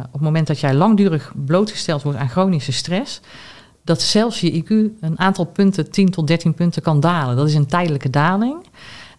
op 0.07 0.13
het 0.13 0.21
moment 0.21 0.47
dat 0.47 0.61
jij 0.61 0.75
langdurig 0.75 1.33
blootgesteld 1.45 2.03
wordt 2.03 2.19
aan 2.19 2.29
chronische 2.29 2.73
stress, 2.73 3.21
dat 3.85 4.03
zelfs 4.03 4.41
je 4.41 4.63
IQ 4.63 4.69
een 5.01 5.19
aantal 5.19 5.45
punten, 5.45 5.91
10 5.91 6.11
tot 6.11 6.27
13 6.27 6.55
punten, 6.55 6.83
kan 6.83 7.01
dalen. 7.01 7.37
Dat 7.37 7.49
is 7.49 7.55
een 7.55 7.67
tijdelijke 7.67 8.11
daling. 8.11 8.57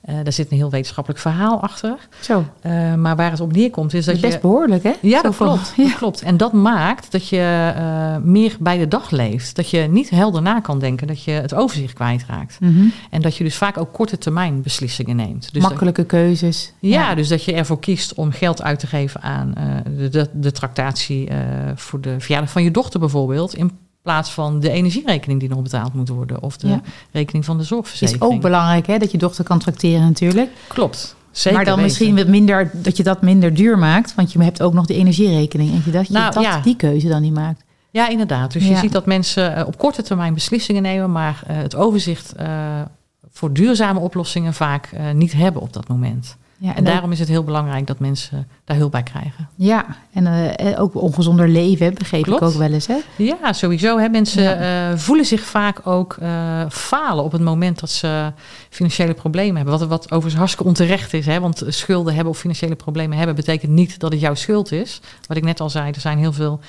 Uh, 0.10 0.16
daar 0.24 0.34
zit 0.34 0.52
een 0.52 0.58
heel 0.58 0.70
wetenschappelijk 0.70 1.22
verhaal 1.22 1.62
achter. 1.62 2.08
Zo. 2.20 2.46
Uh, 2.66 2.94
maar 2.96 3.16
waar 3.16 3.32
het 3.32 3.40
op 3.40 3.52
neerkomt 3.52 3.94
is 3.94 4.06
dat, 4.06 4.16
dat 4.16 4.24
is 4.24 4.30
best 4.30 4.42
behoorlijk, 4.42 4.84
hè? 4.84 4.92
Ja, 5.02 5.22
dat 5.22 5.36
klopt, 5.36 5.74
ja. 5.78 5.84
dat 5.84 5.98
klopt. 5.98 6.22
En 6.22 6.38
dat 6.38 6.54
maakt 6.54 7.12
dat 7.12 7.28
je 7.28 7.74
uh, 7.78 8.18
meer 8.24 8.56
bij 8.60 8.78
de 8.78 8.88
dag 8.88 9.12
leeft. 9.12 9.56
Dat 9.56 9.70
je 9.70 9.80
niet 9.80 10.10
helder 10.10 10.42
na 10.42 10.60
kan 10.60 10.80
denken. 10.80 11.08
Dat 11.08 11.24
je 11.24 11.32
het 11.32 11.54
overzicht 11.54 11.94
kwijtraakt. 11.94 12.60
Mm 12.60 12.76
-hmm. 12.76 12.92
En 13.10 13.22
dat 13.22 13.36
je 13.36 13.44
dus 13.44 13.56
vaak 13.56 13.78
ook 13.78 13.94
korte 13.94 14.18
termijn 14.18 14.62
beslissingen 14.62 15.16
neemt. 15.16 15.54
Dus 15.54 15.64
Makkelijke 15.64 16.02
dat, 16.02 16.10
keuzes. 16.10 16.74
Ja, 16.80 16.90
ja, 16.90 17.16
dus 17.16 17.28
dat 17.28 17.44
je 17.44 17.54
ervoor 17.54 17.80
kiest 17.80 18.14
om 18.14 18.32
geld 18.32 18.62
uit 18.62 18.80
te 18.80 18.88
geven 18.88 19.22
aan 19.22 19.54
de, 19.98 20.10
de, 20.10 20.30
de 20.34 20.52
tractatie 20.52 21.30
voor 21.76 22.02
de 22.02 22.16
verjaardag 22.20 22.52
van 22.52 22.64
je 22.64 22.72
dochter 22.72 23.00
bijvoorbeeld. 23.00 23.56
In 23.56 23.72
plaats 24.02 24.32
van 24.32 24.60
de 24.60 24.70
energierekening 24.70 25.40
die 25.40 25.50
nog 25.50 25.62
betaald 25.62 25.94
moet 25.94 26.10
worden 26.10 26.42
of 26.42 26.58
de 26.58 26.80
rekening 27.12 27.46
van 27.46 27.58
de 27.58 27.64
zorgverzekering. 27.64 28.24
Is 28.24 28.30
ook 28.30 28.42
belangrijk 28.42 28.88
hè, 28.88 28.98
dat 28.98 29.12
je 29.12 29.18
dochter 29.18 29.44
kan 29.44 29.60
tracteren 29.60 30.02
natuurlijk. 30.02 30.50
Klopt. 30.68 31.16
Zeker 31.32 31.58
maar 31.58 31.66
dan 31.66 31.76
weten. 31.76 31.90
misschien 31.90 32.16
wat 32.16 32.28
minder, 32.28 32.72
dat 32.74 32.98
je 32.98 33.04
dat 33.04 33.22
minder 33.22 33.54
duur 33.54 33.78
maakt, 33.78 34.16
want 34.16 34.32
je 34.32 34.44
hebt 34.44 34.62
ook 34.62 34.74
nog 34.74 34.86
de 34.86 34.96
energierekening. 34.96 35.72
En 35.72 35.82
je 35.86 35.92
dat 35.92 36.08
je 36.08 36.14
nou, 36.14 36.34
dat, 36.34 36.44
ja. 36.44 36.60
die 36.60 36.76
keuze 36.76 37.08
dan 37.08 37.22
niet 37.22 37.34
maakt. 37.34 37.64
Ja, 37.92 38.10
inderdaad. 38.10 38.52
Dus 38.52 38.64
ja. 38.64 38.70
je 38.70 38.78
ziet 38.78 38.92
dat 38.92 39.06
mensen 39.06 39.58
uh, 39.58 39.68
op 39.68 39.78
korte 39.78 40.02
termijn 40.02 40.34
beslissingen 40.34 40.82
nemen, 40.82 41.12
maar 41.12 41.44
uh, 41.50 41.58
het 41.58 41.76
overzicht 41.76 42.34
uh, 42.40 42.82
voor 43.30 43.54
duurzame 43.54 44.00
oplossingen 44.00 44.54
vaak 44.54 44.90
niet 45.14 45.34
hebben 45.34 45.62
op 45.62 45.74
dat 45.74 45.88
moment. 45.88 46.38
Ja, 46.62 46.70
en, 46.70 46.76
en 46.76 46.84
daarom 46.84 47.12
is 47.12 47.20
het 47.20 47.28
heel 47.28 47.44
belangrijk 47.44 47.88
dat 47.88 48.00
mensen 48.00 48.48
daar 48.66 48.78
hulp 48.78 48.92
bij 48.92 49.04
krijgen. 49.04 49.50
Ja, 49.56 49.86
en 50.14 50.26
uh, 50.26 50.82
ook 50.82 50.96
ongezonder 50.96 51.48
leven, 51.48 51.94
begreep 51.94 52.24
Klopt. 52.24 52.42
ik 52.42 52.48
ook 52.48 52.54
wel 52.54 52.72
eens. 52.72 52.88
Hè? 52.88 52.98
Ja, 53.16 53.54
sowieso. 53.54 53.98
Hè. 53.98 54.10
Mensen 54.10 54.44
ja. 54.44 54.92
uh, 54.92 54.98
voelen 54.98 55.26
zich 55.26 55.42
vaak 55.42 55.88
ook 55.88 56.18
uh, 56.22 56.62
falen 56.70 57.24
op 57.24 57.32
het 57.32 57.42
moment 57.42 57.80
dat 57.80 57.90
ze 57.90 58.32
financiële 58.70 59.14
problemen 59.14 59.56
hebben. 59.56 59.80
Wat, 59.80 59.88
wat 59.88 60.06
overigens 60.06 60.36
hartstikke 60.36 60.68
onterecht 60.68 61.14
is. 61.14 61.26
Hè? 61.26 61.40
Want 61.40 61.64
schulden 61.68 62.14
hebben 62.14 62.34
of 62.34 62.40
financiële 62.40 62.76
problemen 62.76 63.18
hebben, 63.18 63.36
betekent 63.36 63.72
niet 63.72 64.00
dat 64.00 64.12
het 64.12 64.22
jouw 64.22 64.36
schuld 64.36 64.72
is. 64.72 65.02
Wat 65.28 65.38
ik 65.38 65.44
net 65.44 65.60
al 65.60 65.70
zei, 65.70 65.92
er 65.92 66.00
zijn 66.00 66.18
heel 66.18 66.34
veel 66.34 66.60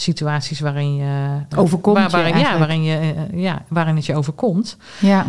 situaties 0.00 0.60
waarin 0.60 0.96
je 0.96 1.38
overkomt. 1.56 1.96
Waar, 1.96 2.10
waarin, 2.10 2.34
je 2.36 2.40
ja, 2.40 2.58
waarin, 2.58 2.82
je, 2.82 3.14
ja, 3.34 3.62
waarin 3.68 3.96
het 3.96 4.06
je 4.06 4.14
overkomt. 4.16 4.76
Ja. 5.00 5.20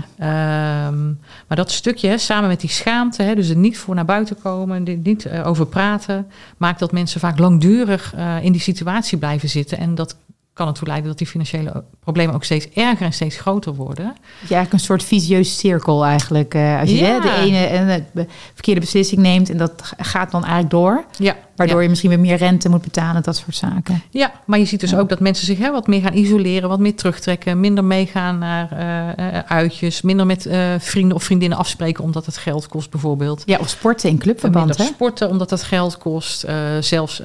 Um, 0.87 1.19
maar 1.47 1.57
dat 1.57 1.71
stukje, 1.71 2.17
samen 2.17 2.49
met 2.49 2.61
die 2.61 2.69
schaamte, 2.69 3.23
hè, 3.23 3.35
dus 3.35 3.49
er 3.49 3.55
niet 3.55 3.77
voor 3.77 3.95
naar 3.95 4.05
buiten 4.05 4.41
komen, 4.41 4.83
niet 5.03 5.25
uh, 5.25 5.47
over 5.47 5.65
praten, 5.65 6.27
maakt 6.57 6.79
dat 6.79 6.91
mensen 6.91 7.19
vaak 7.19 7.39
langdurig 7.39 8.13
uh, 8.15 8.43
in 8.43 8.51
die 8.51 8.61
situatie 8.61 9.17
blijven 9.17 9.49
zitten. 9.49 9.77
En 9.77 9.95
dat 9.95 10.15
kan 10.53 10.67
ertoe 10.67 10.87
leiden 10.87 11.09
dat 11.09 11.17
die 11.17 11.27
financiële 11.27 11.83
problemen 11.99 12.35
ook 12.35 12.43
steeds 12.43 12.69
erger 12.69 13.05
en 13.05 13.13
steeds 13.13 13.37
groter 13.37 13.73
worden. 13.73 14.05
Ja, 14.05 14.39
eigenlijk 14.39 14.73
een 14.73 14.79
soort 14.79 15.03
visieuze 15.03 15.51
cirkel 15.51 16.05
eigenlijk. 16.05 16.53
Uh, 16.53 16.79
als 16.79 16.89
je 16.89 16.95
ja. 16.95 17.05
hè, 17.05 17.19
de 17.19 17.31
ene 17.31 17.65
en 17.65 18.05
de 18.11 18.25
verkeerde 18.53 18.79
beslissing 18.79 19.21
neemt 19.21 19.49
en 19.49 19.57
dat 19.57 19.93
gaat 19.97 20.31
dan 20.31 20.41
eigenlijk 20.41 20.71
door. 20.71 21.03
Ja. 21.17 21.35
Waardoor 21.55 21.77
ja. 21.77 21.83
je 21.83 21.89
misschien 21.89 22.09
weer 22.09 22.19
meer 22.19 22.37
rente 22.37 22.69
moet 22.69 22.81
betalen, 22.81 23.23
dat 23.23 23.35
soort 23.35 23.55
zaken. 23.55 24.01
Ja, 24.09 24.31
maar 24.45 24.59
je 24.59 24.65
ziet 24.65 24.79
dus 24.79 24.89
ja. 24.89 24.99
ook 24.99 25.09
dat 25.09 25.19
mensen 25.19 25.45
zich 25.45 25.57
hè, 25.57 25.71
wat 25.71 25.87
meer 25.87 26.01
gaan 26.01 26.13
isoleren, 26.13 26.69
wat 26.69 26.79
meer 26.79 26.95
terugtrekken, 26.95 27.59
minder 27.59 27.83
meegaan 27.83 28.37
naar 28.37 28.69
uh, 28.71 29.39
uitjes, 29.39 30.01
minder 30.01 30.25
met 30.25 30.45
uh, 30.45 30.73
vrienden 30.79 31.15
of 31.15 31.23
vriendinnen 31.23 31.57
afspreken 31.57 32.03
omdat 32.03 32.25
het 32.25 32.37
geld 32.37 32.67
kost 32.67 32.89
bijvoorbeeld. 32.89 33.43
Ja, 33.45 33.57
of 33.59 33.69
sporten 33.69 34.09
in 34.09 34.17
clubverband. 34.17 34.77
Hè? 34.77 34.83
Sporten 34.83 35.29
omdat 35.29 35.49
het 35.49 35.63
geld 35.63 35.97
kost. 35.97 36.45
zelfs 36.79 37.21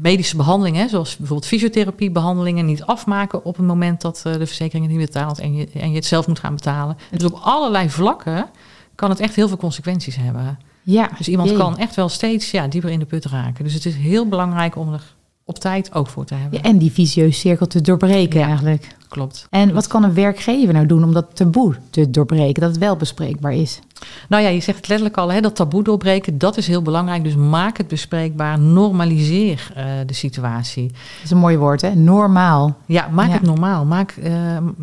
medische 0.00 0.36
behandelingen, 0.36 0.88
zoals 0.88 1.16
bijvoorbeeld 1.16 1.48
fysiotherapiebehandelingen, 1.48 2.66
niet 2.66 2.82
afmaken 2.82 3.44
op 3.44 3.56
het 3.56 3.66
moment 3.66 4.00
dat 4.00 4.20
de 4.22 4.46
verzekering 4.46 4.86
het 4.86 4.96
niet 4.96 5.06
betaalt 5.06 5.38
en 5.38 5.54
je, 5.54 5.68
en 5.74 5.88
je 5.90 5.96
het 5.96 6.06
zelf 6.06 6.26
moet 6.26 6.38
gaan 6.38 6.54
betalen. 6.54 6.96
Dus 7.10 7.30
op 7.30 7.38
allerlei 7.42 7.90
vlakken 7.90 8.46
kan 8.94 9.10
het 9.10 9.20
echt 9.20 9.34
heel 9.34 9.48
veel 9.48 9.56
consequenties 9.56 10.16
hebben. 10.16 10.58
Ja, 10.82 11.10
dus 11.18 11.28
iemand 11.28 11.48
jee. 11.48 11.58
kan 11.58 11.78
echt 11.78 11.94
wel 11.94 12.08
steeds 12.08 12.50
ja, 12.50 12.68
dieper 12.68 12.90
in 12.90 12.98
de 12.98 13.04
put 13.04 13.24
raken. 13.24 13.64
Dus 13.64 13.74
het 13.74 13.84
is 13.84 13.94
heel 13.94 14.28
belangrijk 14.28 14.76
om 14.76 14.92
er 14.92 15.14
op 15.44 15.58
tijd 15.58 15.94
ook 15.94 16.08
voor 16.08 16.24
te 16.24 16.34
hebben. 16.34 16.58
Ja, 16.62 16.64
en 16.64 16.78
die 16.78 16.92
visieuze 16.92 17.38
cirkel 17.38 17.66
te 17.66 17.80
doorbreken 17.80 18.40
ja, 18.40 18.46
eigenlijk. 18.46 18.96
Klopt. 19.08 19.46
En 19.50 19.60
klopt. 19.60 19.74
wat 19.74 19.86
kan 19.86 20.02
een 20.02 20.14
werkgever 20.14 20.74
nou 20.74 20.86
doen 20.86 21.04
om 21.04 21.12
dat 21.12 21.36
taboe 21.36 21.76
te 21.90 22.10
doorbreken, 22.10 22.62
dat 22.62 22.70
het 22.70 22.78
wel 22.78 22.96
bespreekbaar 22.96 23.52
is? 23.52 23.80
Nou 24.28 24.42
ja, 24.42 24.48
je 24.48 24.60
zegt 24.60 24.78
het 24.78 24.88
letterlijk 24.88 25.18
al, 25.18 25.32
hè, 25.32 25.40
dat 25.40 25.56
taboe 25.56 25.82
doorbreken, 25.82 26.38
dat 26.38 26.56
is 26.56 26.66
heel 26.66 26.82
belangrijk. 26.82 27.24
Dus 27.24 27.34
maak 27.34 27.76
het 27.76 27.88
bespreekbaar, 27.88 28.58
normaliseer 28.58 29.72
uh, 29.76 29.84
de 30.06 30.14
situatie. 30.14 30.86
Dat 30.88 31.24
is 31.24 31.30
een 31.30 31.38
mooi 31.38 31.56
woord, 31.56 31.80
hè? 31.80 31.94
Normaal. 31.94 32.76
Ja, 32.86 33.08
maak 33.08 33.28
ja. 33.28 33.32
het 33.32 33.42
normaal. 33.42 33.84
Maak, 33.84 34.14
uh, 34.22 34.32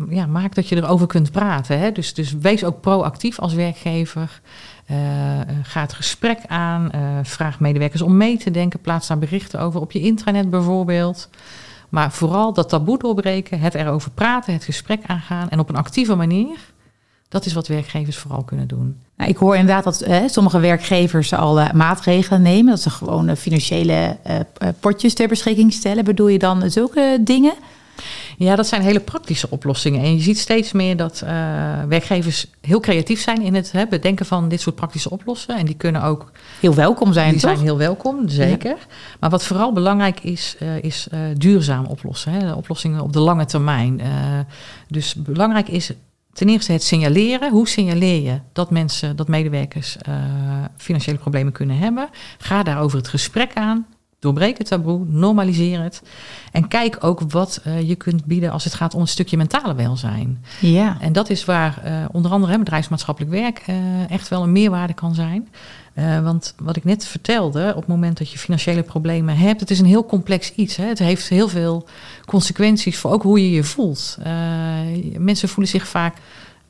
ja, 0.08 0.26
maak 0.26 0.54
dat 0.54 0.68
je 0.68 0.76
erover 0.76 1.06
kunt 1.06 1.30
praten. 1.30 1.78
Hè? 1.78 1.92
Dus, 1.92 2.14
dus 2.14 2.32
wees 2.32 2.64
ook 2.64 2.80
proactief 2.80 3.38
als 3.38 3.54
werkgever. 3.54 4.40
Uh, 4.90 4.96
ga 5.62 5.80
het 5.80 5.92
gesprek 5.92 6.38
aan, 6.46 6.90
uh, 6.94 7.00
vraag 7.22 7.60
medewerkers 7.60 8.02
om 8.02 8.16
mee 8.16 8.38
te 8.38 8.50
denken, 8.50 8.80
plaats 8.80 9.06
daar 9.06 9.18
berichten 9.18 9.60
over 9.60 9.80
op 9.80 9.92
je 9.92 10.00
intranet 10.00 10.50
bijvoorbeeld. 10.50 11.28
Maar 11.88 12.12
vooral 12.12 12.52
dat 12.52 12.68
taboe 12.68 12.98
doorbreken, 12.98 13.60
het 13.60 13.74
erover 13.74 14.10
praten, 14.10 14.52
het 14.52 14.64
gesprek 14.64 15.00
aangaan 15.06 15.48
en 15.48 15.58
op 15.58 15.68
een 15.68 15.76
actieve 15.76 16.14
manier. 16.14 16.58
Dat 17.28 17.46
is 17.46 17.52
wat 17.52 17.66
werkgevers 17.66 18.16
vooral 18.16 18.42
kunnen 18.42 18.68
doen. 18.68 18.96
Nou, 19.16 19.30
ik 19.30 19.36
hoor 19.36 19.56
inderdaad 19.56 19.84
dat 19.84 20.00
eh, 20.00 20.22
sommige 20.26 20.58
werkgevers 20.58 21.32
al 21.32 21.60
maatregelen 21.74 22.42
nemen. 22.42 22.70
Dat 22.70 22.80
ze 22.80 22.90
gewoon 22.90 23.36
financiële 23.36 24.16
potjes 24.80 25.14
ter 25.14 25.28
beschikking 25.28 25.72
stellen. 25.72 26.04
Bedoel 26.04 26.28
je 26.28 26.38
dan 26.38 26.70
zulke 26.70 27.18
dingen? 27.20 27.54
Ja, 28.36 28.56
dat 28.56 28.66
zijn 28.66 28.82
hele 28.82 29.00
praktische 29.00 29.50
oplossingen. 29.50 30.02
En 30.02 30.14
je 30.14 30.22
ziet 30.22 30.38
steeds 30.38 30.72
meer 30.72 30.96
dat 30.96 31.22
uh, 31.24 31.30
werkgevers 31.88 32.46
heel 32.60 32.80
creatief 32.80 33.20
zijn 33.20 33.42
in 33.42 33.54
het 33.54 33.72
hè, 33.72 33.86
bedenken 33.86 34.26
van 34.26 34.48
dit 34.48 34.60
soort 34.60 34.74
praktische 34.74 35.10
oplossingen. 35.10 35.60
En 35.60 35.66
die 35.66 35.74
kunnen 35.74 36.02
ook. 36.02 36.30
Heel 36.60 36.74
welkom 36.74 37.12
zijn. 37.12 37.30
Die 37.30 37.40
toch? 37.40 37.50
zijn 37.50 37.62
heel 37.62 37.78
welkom, 37.78 38.28
zeker. 38.28 38.76
Maar 39.20 39.30
wat 39.30 39.44
vooral 39.44 39.72
belangrijk 39.72 40.20
is, 40.20 40.56
uh, 40.62 40.82
is 40.82 41.08
uh, 41.14 41.20
duurzaam 41.36 41.84
oplossen. 41.84 42.32
Hè, 42.32 42.52
oplossingen 42.52 43.00
op 43.00 43.12
de 43.12 43.20
lange 43.20 43.44
termijn. 43.44 44.00
dus 44.88 45.14
belangrijk 45.14 45.68
is 45.68 45.92
ten 46.32 46.48
eerste 46.48 46.72
het 46.72 46.82
signaleren. 46.82 47.50
Hoe 47.50 47.68
signaleer 47.68 48.22
je 48.22 48.38
dat 48.52 48.70
mensen, 48.70 49.16
dat 49.16 49.28
medewerkers 49.28 49.96
financiële 50.76 51.18
problemen 51.18 51.52
kunnen 51.52 51.78
hebben? 51.78 52.08
Ga 52.38 52.62
daarover 52.62 52.98
het 52.98 53.08
gesprek 53.08 53.54
aan. 53.54 53.86
Doorbreek 54.20 54.58
het 54.58 54.66
taboe, 54.66 55.04
normaliseer 55.08 55.82
het. 55.82 56.02
En 56.52 56.68
kijk 56.68 56.96
ook 57.04 57.20
wat 57.28 57.62
uh, 57.66 57.88
je 57.88 57.94
kunt 57.94 58.24
bieden 58.24 58.50
als 58.50 58.64
het 58.64 58.74
gaat 58.74 58.94
om 58.94 59.00
een 59.00 59.08
stukje 59.08 59.36
mentale 59.36 59.74
welzijn. 59.74 60.44
Ja. 60.60 60.96
En 61.00 61.12
dat 61.12 61.30
is 61.30 61.44
waar 61.44 61.82
uh, 61.84 62.04
onder 62.12 62.30
andere 62.30 62.58
bedrijfsmaatschappelijk 62.58 63.32
werk 63.32 63.62
uh, 63.68 64.10
echt 64.10 64.28
wel 64.28 64.42
een 64.42 64.52
meerwaarde 64.52 64.94
kan 64.94 65.14
zijn. 65.14 65.48
want 66.22 66.54
wat 66.58 66.76
ik 66.76 66.84
net 66.84 67.06
vertelde, 67.06 67.68
op 67.68 67.80
het 67.80 67.86
moment 67.86 68.18
dat 68.18 68.30
je 68.30 68.38
financiële 68.38 68.82
problemen 68.82 69.36
hebt, 69.36 69.60
het 69.60 69.70
is 69.70 69.78
een 69.78 69.86
heel 69.86 70.06
complex 70.06 70.54
iets. 70.54 70.76
Hè? 70.76 70.84
Het 70.84 70.98
heeft 70.98 71.28
heel 71.28 71.48
veel 71.48 71.86
consequenties 72.26 72.98
voor 72.98 73.10
ook 73.10 73.22
hoe 73.22 73.42
je 73.42 73.50
je 73.50 73.64
voelt. 73.64 74.18
mensen 75.18 75.48
voelen 75.48 75.72
zich 75.72 75.88
vaak 75.88 76.16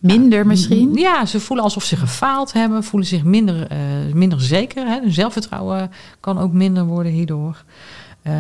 Minder 0.01 0.47
misschien? 0.47 0.95
Ja, 0.95 1.27
ze 1.27 1.41
voelen 1.41 1.65
alsof 1.65 1.85
ze 1.85 1.97
gefaald 1.97 2.53
hebben, 2.53 2.85
voelen 2.85 3.09
zich 3.09 3.25
minder, 3.25 3.73
uh, 3.73 3.79
minder 4.15 4.41
zeker. 4.41 4.87
Hè. 4.87 5.01
Hun 5.01 5.13
zelfvertrouwen 5.13 5.91
kan 6.21 6.39
ook 6.39 6.53
minder 6.53 6.85
worden 6.85 7.13
hierdoor. 7.13 7.65
Uh, 8.27 8.33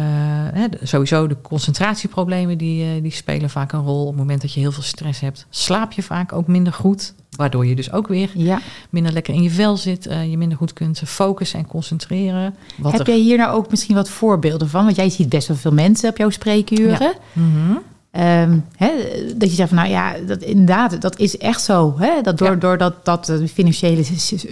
hè, 0.52 0.67
sowieso 0.83 1.26
de 1.26 1.37
concentratieproblemen 1.43 2.59
die, 2.59 2.85
uh, 2.85 3.02
die 3.02 3.12
spelen 3.12 3.50
vaak 3.50 3.73
een 3.73 3.83
rol. 3.83 4.02
Op 4.02 4.09
het 4.09 4.17
moment 4.17 4.40
dat 4.40 4.52
je 4.52 4.61
heel 4.61 4.73
veel 4.73 4.83
stress 4.83 5.21
hebt, 5.21 5.47
slaap 5.50 5.93
je 5.93 6.02
vaak 6.02 6.33
ook 6.33 6.47
minder 6.47 6.73
goed. 6.73 7.14
Waardoor 7.37 7.67
je 7.67 7.76
dus 7.76 7.93
ook 7.93 8.09
weer 8.09 8.31
ja. 8.35 8.61
minder 8.90 9.12
lekker 9.12 9.35
in 9.35 9.43
je 9.43 9.50
vel 9.50 9.76
zit. 9.76 10.05
je 10.05 10.37
minder 10.37 10.59
goed 10.59 10.73
kunt 10.73 11.02
focussen 11.05 11.59
en 11.59 11.67
concentreren. 11.67 12.55
Wat 12.76 12.93
Heb 12.93 13.00
er... 13.00 13.07
jij 13.07 13.19
hier 13.19 13.37
nou 13.37 13.57
ook 13.57 13.71
misschien 13.71 13.95
wat 13.95 14.09
voorbeelden 14.09 14.69
van? 14.69 14.85
Want 14.85 14.97
jij 14.97 15.11
ziet 15.11 15.29
best 15.29 15.49
wel 15.49 15.57
veel 15.57 15.73
mensen 15.73 16.11
op 16.11 16.17
jouw 16.17 16.31
spreekuren. 16.31 17.00
Ja. 17.00 17.14
Mm 17.33 17.52
-hmm. 17.52 17.79
Um, 18.19 18.64
hè, 18.76 18.90
dat 19.37 19.49
je 19.49 19.55
zegt 19.55 19.69
van 19.69 19.79
nou 19.79 19.90
ja, 19.90 20.14
dat 20.26 20.43
inderdaad, 20.43 21.00
dat 21.00 21.19
is 21.19 21.38
echt 21.38 21.62
zo. 21.62 21.95
Hè? 21.99 22.21
Dat 22.23 22.38
door, 22.38 22.50
ja. 22.50 22.55
door 22.55 22.79
dat, 22.79 23.05
dat 23.05 23.33
financiële 23.52 24.05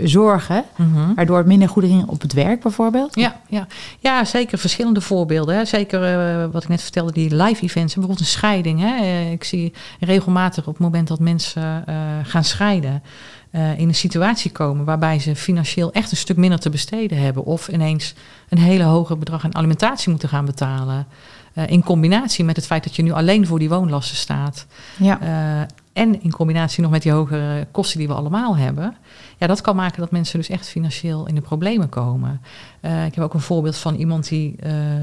zorgen, 0.05 0.65
mm 0.77 0.95
-hmm. 0.95 1.15
waardoor 1.15 1.37
het 1.37 1.47
minder 1.47 1.69
goed 1.69 1.85
ging 1.85 2.07
op 2.07 2.21
het 2.21 2.33
werk 2.33 2.63
bijvoorbeeld. 2.63 3.15
Ja, 3.15 3.41
ja. 3.49 3.67
ja 3.99 4.25
zeker 4.25 4.59
verschillende 4.59 5.01
voorbeelden. 5.01 5.57
Hè. 5.57 5.65
Zeker 5.65 6.01
uh, 6.03 6.45
wat 6.53 6.63
ik 6.63 6.69
net 6.69 6.83
vertelde, 6.83 7.13
die 7.13 7.35
live 7.35 7.63
events, 7.63 7.95
bijvoorbeeld 7.95 8.21
een 8.21 8.27
scheiding. 8.27 8.81
Hè. 8.81 8.97
Uh, 9.01 9.31
ik 9.31 9.45
zie 9.45 9.73
regelmatig 10.01 10.67
op 10.67 10.73
het 10.73 10.83
moment 10.83 11.09
dat 11.09 11.19
mensen 11.19 11.85
uh, 11.89 11.95
gaan 12.23 12.45
scheiden. 12.45 13.03
Uh, 13.53 13.79
in 13.79 13.89
een 13.89 13.95
situatie 13.95 14.51
komen 14.51 14.85
waarbij 14.85 15.19
ze 15.19 15.37
financieel 15.37 15.93
echt 15.93 16.11
een 16.11 16.17
stuk 16.17 16.37
minder 16.37 16.59
te 16.59 16.71
besteden 16.71 17.19
hebben. 17.19 17.45
Of 17.45 17.69
ineens 17.69 18.15
een 18.49 18.59
hele 18.59 18.83
hoge 18.83 19.17
bedrag 19.17 19.45
aan 19.45 19.55
alimentatie 19.55 20.11
moeten 20.11 20.29
gaan 20.29 20.45
betalen. 20.45 21.07
Uh, 21.59 21.65
in 21.67 21.83
combinatie 21.83 22.45
met 22.45 22.57
het 22.57 22.67
feit 22.67 22.85
dat 22.85 22.97
je 22.97 23.03
nu 23.03 23.13
alleen 23.13 23.47
voor 23.47 23.59
die 23.59 23.69
woonlasten 23.69 24.17
staat. 24.17 24.67
Ja. 24.97 25.67
Uh, 25.99 26.05
en 26.05 26.23
in 26.23 26.31
combinatie 26.31 26.83
nog 26.83 26.91
met 26.91 27.03
die 27.03 27.13
hogere 27.13 27.67
kosten 27.71 27.99
die 27.99 28.09
we 28.09 28.15
allemaal 28.15 28.57
hebben. 28.57 28.97
Ja, 29.39 29.47
dat 29.47 29.61
kan 29.61 29.77
maken 29.77 30.01
dat 30.01 30.11
mensen 30.11 30.39
dus 30.39 30.49
echt 30.49 30.69
financieel 30.69 31.27
in 31.27 31.35
de 31.35 31.41
problemen 31.41 31.89
komen. 31.89 32.41
Uh, 32.83 33.07
ik 33.07 33.15
heb 33.15 33.25
ook 33.25 33.35
een 33.35 33.41
voorbeeld 33.41 33.77
van 33.77 33.95
iemand 33.95 34.29
die 34.29 34.57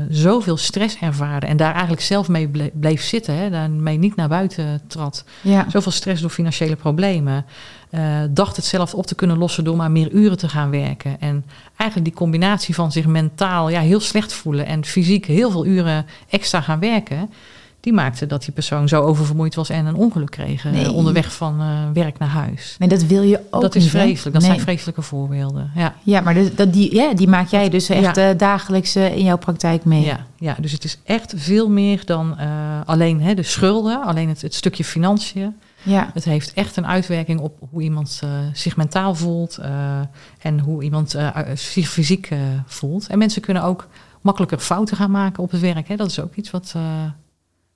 zoveel 0.09 0.57
stress 0.57 0.97
ervaarde. 0.99 1.45
En 1.45 1.57
daar 1.57 1.71
eigenlijk 1.71 2.01
zelf 2.01 2.27
mee 2.27 2.47
bleef, 2.47 2.69
bleef 2.73 3.01
zitten. 3.01 3.35
Hè, 3.35 3.49
daarmee 3.49 3.97
niet 3.97 4.15
naar 4.15 4.27
buiten 4.27 4.81
trad. 4.87 5.25
Ja. 5.41 5.65
Zoveel 5.69 5.91
stress 5.91 6.21
door 6.21 6.29
financiële 6.29 6.75
problemen. 6.75 7.45
Uh, 7.89 8.01
dacht 8.29 8.55
het 8.55 8.65
zelf 8.65 8.93
op 8.93 9.05
te 9.05 9.15
kunnen 9.15 9.37
lossen 9.37 9.63
door 9.63 9.75
maar 9.75 9.91
meer 9.91 10.11
uren 10.11 10.37
te 10.37 10.49
gaan 10.49 10.69
werken. 10.69 11.19
En 11.19 11.45
eigenlijk 11.75 12.09
die 12.09 12.19
combinatie 12.19 12.75
van 12.75 12.91
zich 12.91 13.05
mentaal 13.05 13.69
ja, 13.69 13.79
heel 13.79 13.99
slecht 13.99 14.33
voelen 14.33 14.65
en 14.65 14.85
fysiek 14.85 15.25
heel 15.25 15.51
veel 15.51 15.65
uren 15.65 16.05
extra 16.29 16.61
gaan 16.61 16.79
werken, 16.79 17.29
die 17.85 17.93
maakte 17.93 18.25
dat 18.25 18.43
die 18.43 18.53
persoon 18.53 18.87
zo 18.87 19.01
oververmoeid 19.01 19.55
was 19.55 19.69
en 19.69 19.85
een 19.85 19.95
ongeluk 19.95 20.29
kreeg 20.29 20.63
nee. 20.63 20.85
uh, 20.85 20.95
onderweg 20.95 21.33
van 21.33 21.61
uh, 21.61 21.67
werk 21.93 22.17
naar 22.17 22.29
huis. 22.29 22.75
Nee, 22.79 22.89
dat 22.89 23.03
wil 23.03 23.21
je 23.21 23.41
ook 23.49 23.61
Dat 23.61 23.75
is 23.75 23.89
vreselijk. 23.89 24.33
Dat 24.33 24.41
nee. 24.41 24.51
zijn 24.51 24.59
vreselijke 24.59 25.01
voorbeelden. 25.01 25.71
Ja, 25.75 25.95
ja 26.03 26.21
maar 26.21 26.33
dus, 26.33 26.55
dat, 26.55 26.73
die, 26.73 26.95
ja, 26.95 27.13
die 27.13 27.27
maak 27.27 27.47
jij 27.47 27.69
dus 27.69 27.89
echt 27.89 28.15
ja. 28.15 28.33
dagelijks 28.33 28.95
in 28.95 29.23
jouw 29.23 29.37
praktijk 29.37 29.85
mee. 29.85 30.03
Ja, 30.03 30.25
ja, 30.37 30.55
dus 30.59 30.71
het 30.71 30.83
is 30.83 30.99
echt 31.03 31.33
veel 31.35 31.69
meer 31.69 32.05
dan 32.05 32.37
alleen 32.85 33.21
hè, 33.21 33.33
de 33.33 33.43
schulden, 33.43 34.03
alleen 34.03 34.29
het, 34.29 34.41
het 34.41 34.53
stukje 34.53 34.83
financiën. 34.83 35.55
Ja. 35.83 36.09
Het 36.13 36.23
heeft 36.23 36.53
echt 36.53 36.77
een 36.77 36.87
uitwerking 36.87 37.39
op 37.39 37.57
hoe 37.69 37.81
iemand 37.81 38.21
uh, 38.23 38.29
zich 38.53 38.75
mentaal 38.75 39.15
voelt 39.15 39.57
uh, 39.59 39.99
en 40.41 40.59
hoe 40.59 40.83
iemand 40.83 41.15
uh, 41.15 41.29
zich 41.53 41.89
fysiek 41.89 42.29
voelt. 42.65 43.07
En 43.07 43.17
mensen 43.17 43.41
kunnen 43.41 43.63
ook 43.63 43.87
makkelijker 44.21 44.59
fouten 44.59 44.97
gaan 44.97 45.11
maken 45.11 45.43
op 45.43 45.51
het 45.51 45.61
werk. 45.61 45.87
Hè. 45.87 45.95
Dat 45.95 46.09
is 46.09 46.19
ook 46.19 46.35
iets 46.35 46.51
wat, 46.51 46.75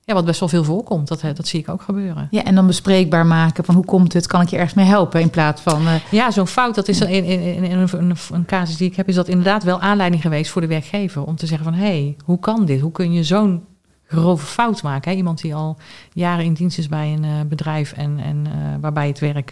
ja, 0.10 0.16
wat 0.16 0.26
best 0.26 0.40
wel 0.40 0.50
veel 0.50 0.64
voorkomt. 0.64 1.08
Dat, 1.08 1.22
dat 1.22 1.48
zie 1.48 1.60
ik 1.60 1.70
ook 1.70 1.82
gebeuren. 1.82 2.28
Ja, 2.32 2.44
en 2.44 2.56
dan 2.56 2.68
bespreekbaar 2.68 3.26
maken 3.26 3.66
van 3.66 3.76
hoe 3.76 3.86
komt 3.86 4.14
het, 4.14 4.28
kan 4.28 4.42
ik 4.42 4.48
je 4.48 4.56
ergens 4.56 4.74
mee 4.74 4.86
helpen 4.86 5.22
in 5.22 5.30
plaats 5.30 5.62
van... 5.62 5.82
Ja, 6.12 6.32
zo'n 6.32 6.48
fout, 6.48 6.76
dat 6.76 6.88
is 6.88 7.02
in, 7.02 7.24
in, 7.24 7.42
in, 7.42 7.64
in 7.64 7.78
een, 7.78 7.90
een, 7.92 8.16
een 8.32 8.46
casus 8.46 8.78
die 8.78 8.90
ik 8.90 8.96
heb, 8.96 9.08
is 9.08 9.16
dat 9.16 9.28
inderdaad 9.28 9.64
wel 9.64 9.80
aanleiding 9.80 10.22
geweest 10.22 10.52
voor 10.52 10.62
de 10.62 10.68
werkgever. 10.68 11.26
Om 11.26 11.36
te 11.36 11.46
zeggen 11.46 11.66
van, 11.66 11.74
hé, 11.74 11.86
hey, 11.86 12.16
hoe 12.26 12.40
kan 12.40 12.66
dit? 12.66 12.82
Hoe 12.82 12.92
kun 12.92 13.14
je 13.14 13.24
zo'n 13.24 13.64
grove 14.10 14.46
fout 14.46 14.82
maken. 14.84 15.12
Hè? 15.12 15.18
Iemand 15.18 15.42
die 15.42 15.56
al 15.56 15.78
jaren 16.14 16.46
in 16.46 16.54
dienst 16.54 16.78
is 16.78 16.88
bij 16.88 17.14
een 17.14 17.24
uh, 17.24 17.32
bedrijf 17.48 17.92
en, 17.92 18.20
en 18.20 18.46
uh, 18.46 18.54
waarbij 18.82 19.08
het 19.08 19.20
werk 19.20 19.52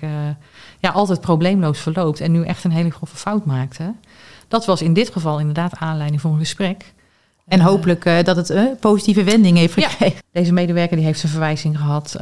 ja, 0.79 0.89
altijd 0.89 1.21
probleemloos 1.21 1.79
verloopt 1.79 2.21
en 2.21 2.31
nu 2.31 2.43
echt 2.43 2.63
een 2.63 2.71
hele 2.71 2.91
grove 2.91 3.15
fout 3.15 3.45
maakte. 3.45 3.93
Dat 4.47 4.65
was 4.65 4.81
in 4.81 4.93
dit 4.93 5.09
geval 5.09 5.39
inderdaad 5.39 5.75
aanleiding 5.75 6.21
voor 6.21 6.31
een 6.31 6.39
gesprek. 6.39 6.93
En 7.47 7.59
hopelijk 7.59 8.25
dat 8.25 8.35
het 8.35 8.49
een 8.49 8.77
positieve 8.79 9.23
wending 9.23 9.57
heeft 9.57 9.73
gekregen. 9.73 10.15
Ja, 10.15 10.39
deze 10.41 10.53
medewerker 10.53 10.97
die 10.97 11.05
heeft 11.05 11.23
een 11.23 11.29
verwijzing 11.29 11.77
gehad 11.77 12.15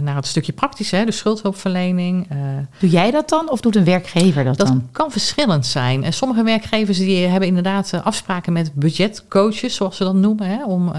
naar 0.00 0.16
het 0.16 0.26
stukje 0.26 0.52
praktisch, 0.52 0.90
hè, 0.90 1.04
de 1.04 1.12
schuldhulpverlening. 1.12 2.26
Uh, 2.32 2.38
Doe 2.78 2.90
jij 2.90 3.10
dat 3.10 3.28
dan 3.28 3.50
of 3.50 3.60
doet 3.60 3.76
een 3.76 3.84
werkgever 3.84 4.44
dat, 4.44 4.56
dat 4.56 4.66
dan? 4.66 4.76
Dat 4.78 4.86
kan 4.92 5.10
verschillend 5.10 5.66
zijn. 5.66 6.04
En 6.04 6.12
sommige 6.12 6.42
werkgevers 6.42 6.98
die 6.98 7.26
hebben 7.26 7.48
inderdaad 7.48 8.00
afspraken 8.04 8.52
met 8.52 8.74
budgetcoaches, 8.74 9.74
zoals 9.74 9.96
ze 9.96 10.04
dat 10.04 10.14
noemen, 10.14 10.46
hè, 10.46 10.64
om 10.64 10.92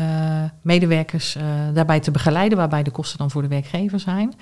medewerkers 0.62 1.38
daarbij 1.74 2.00
te 2.00 2.12
begeleiden, 2.12 2.57
waarbij 2.57 2.84
de 2.84 2.91
kosten 2.91 3.17
dan 3.17 3.31
voor 3.31 3.41
de 3.41 3.48
werkgever 3.48 4.00
zijn. 4.00 4.34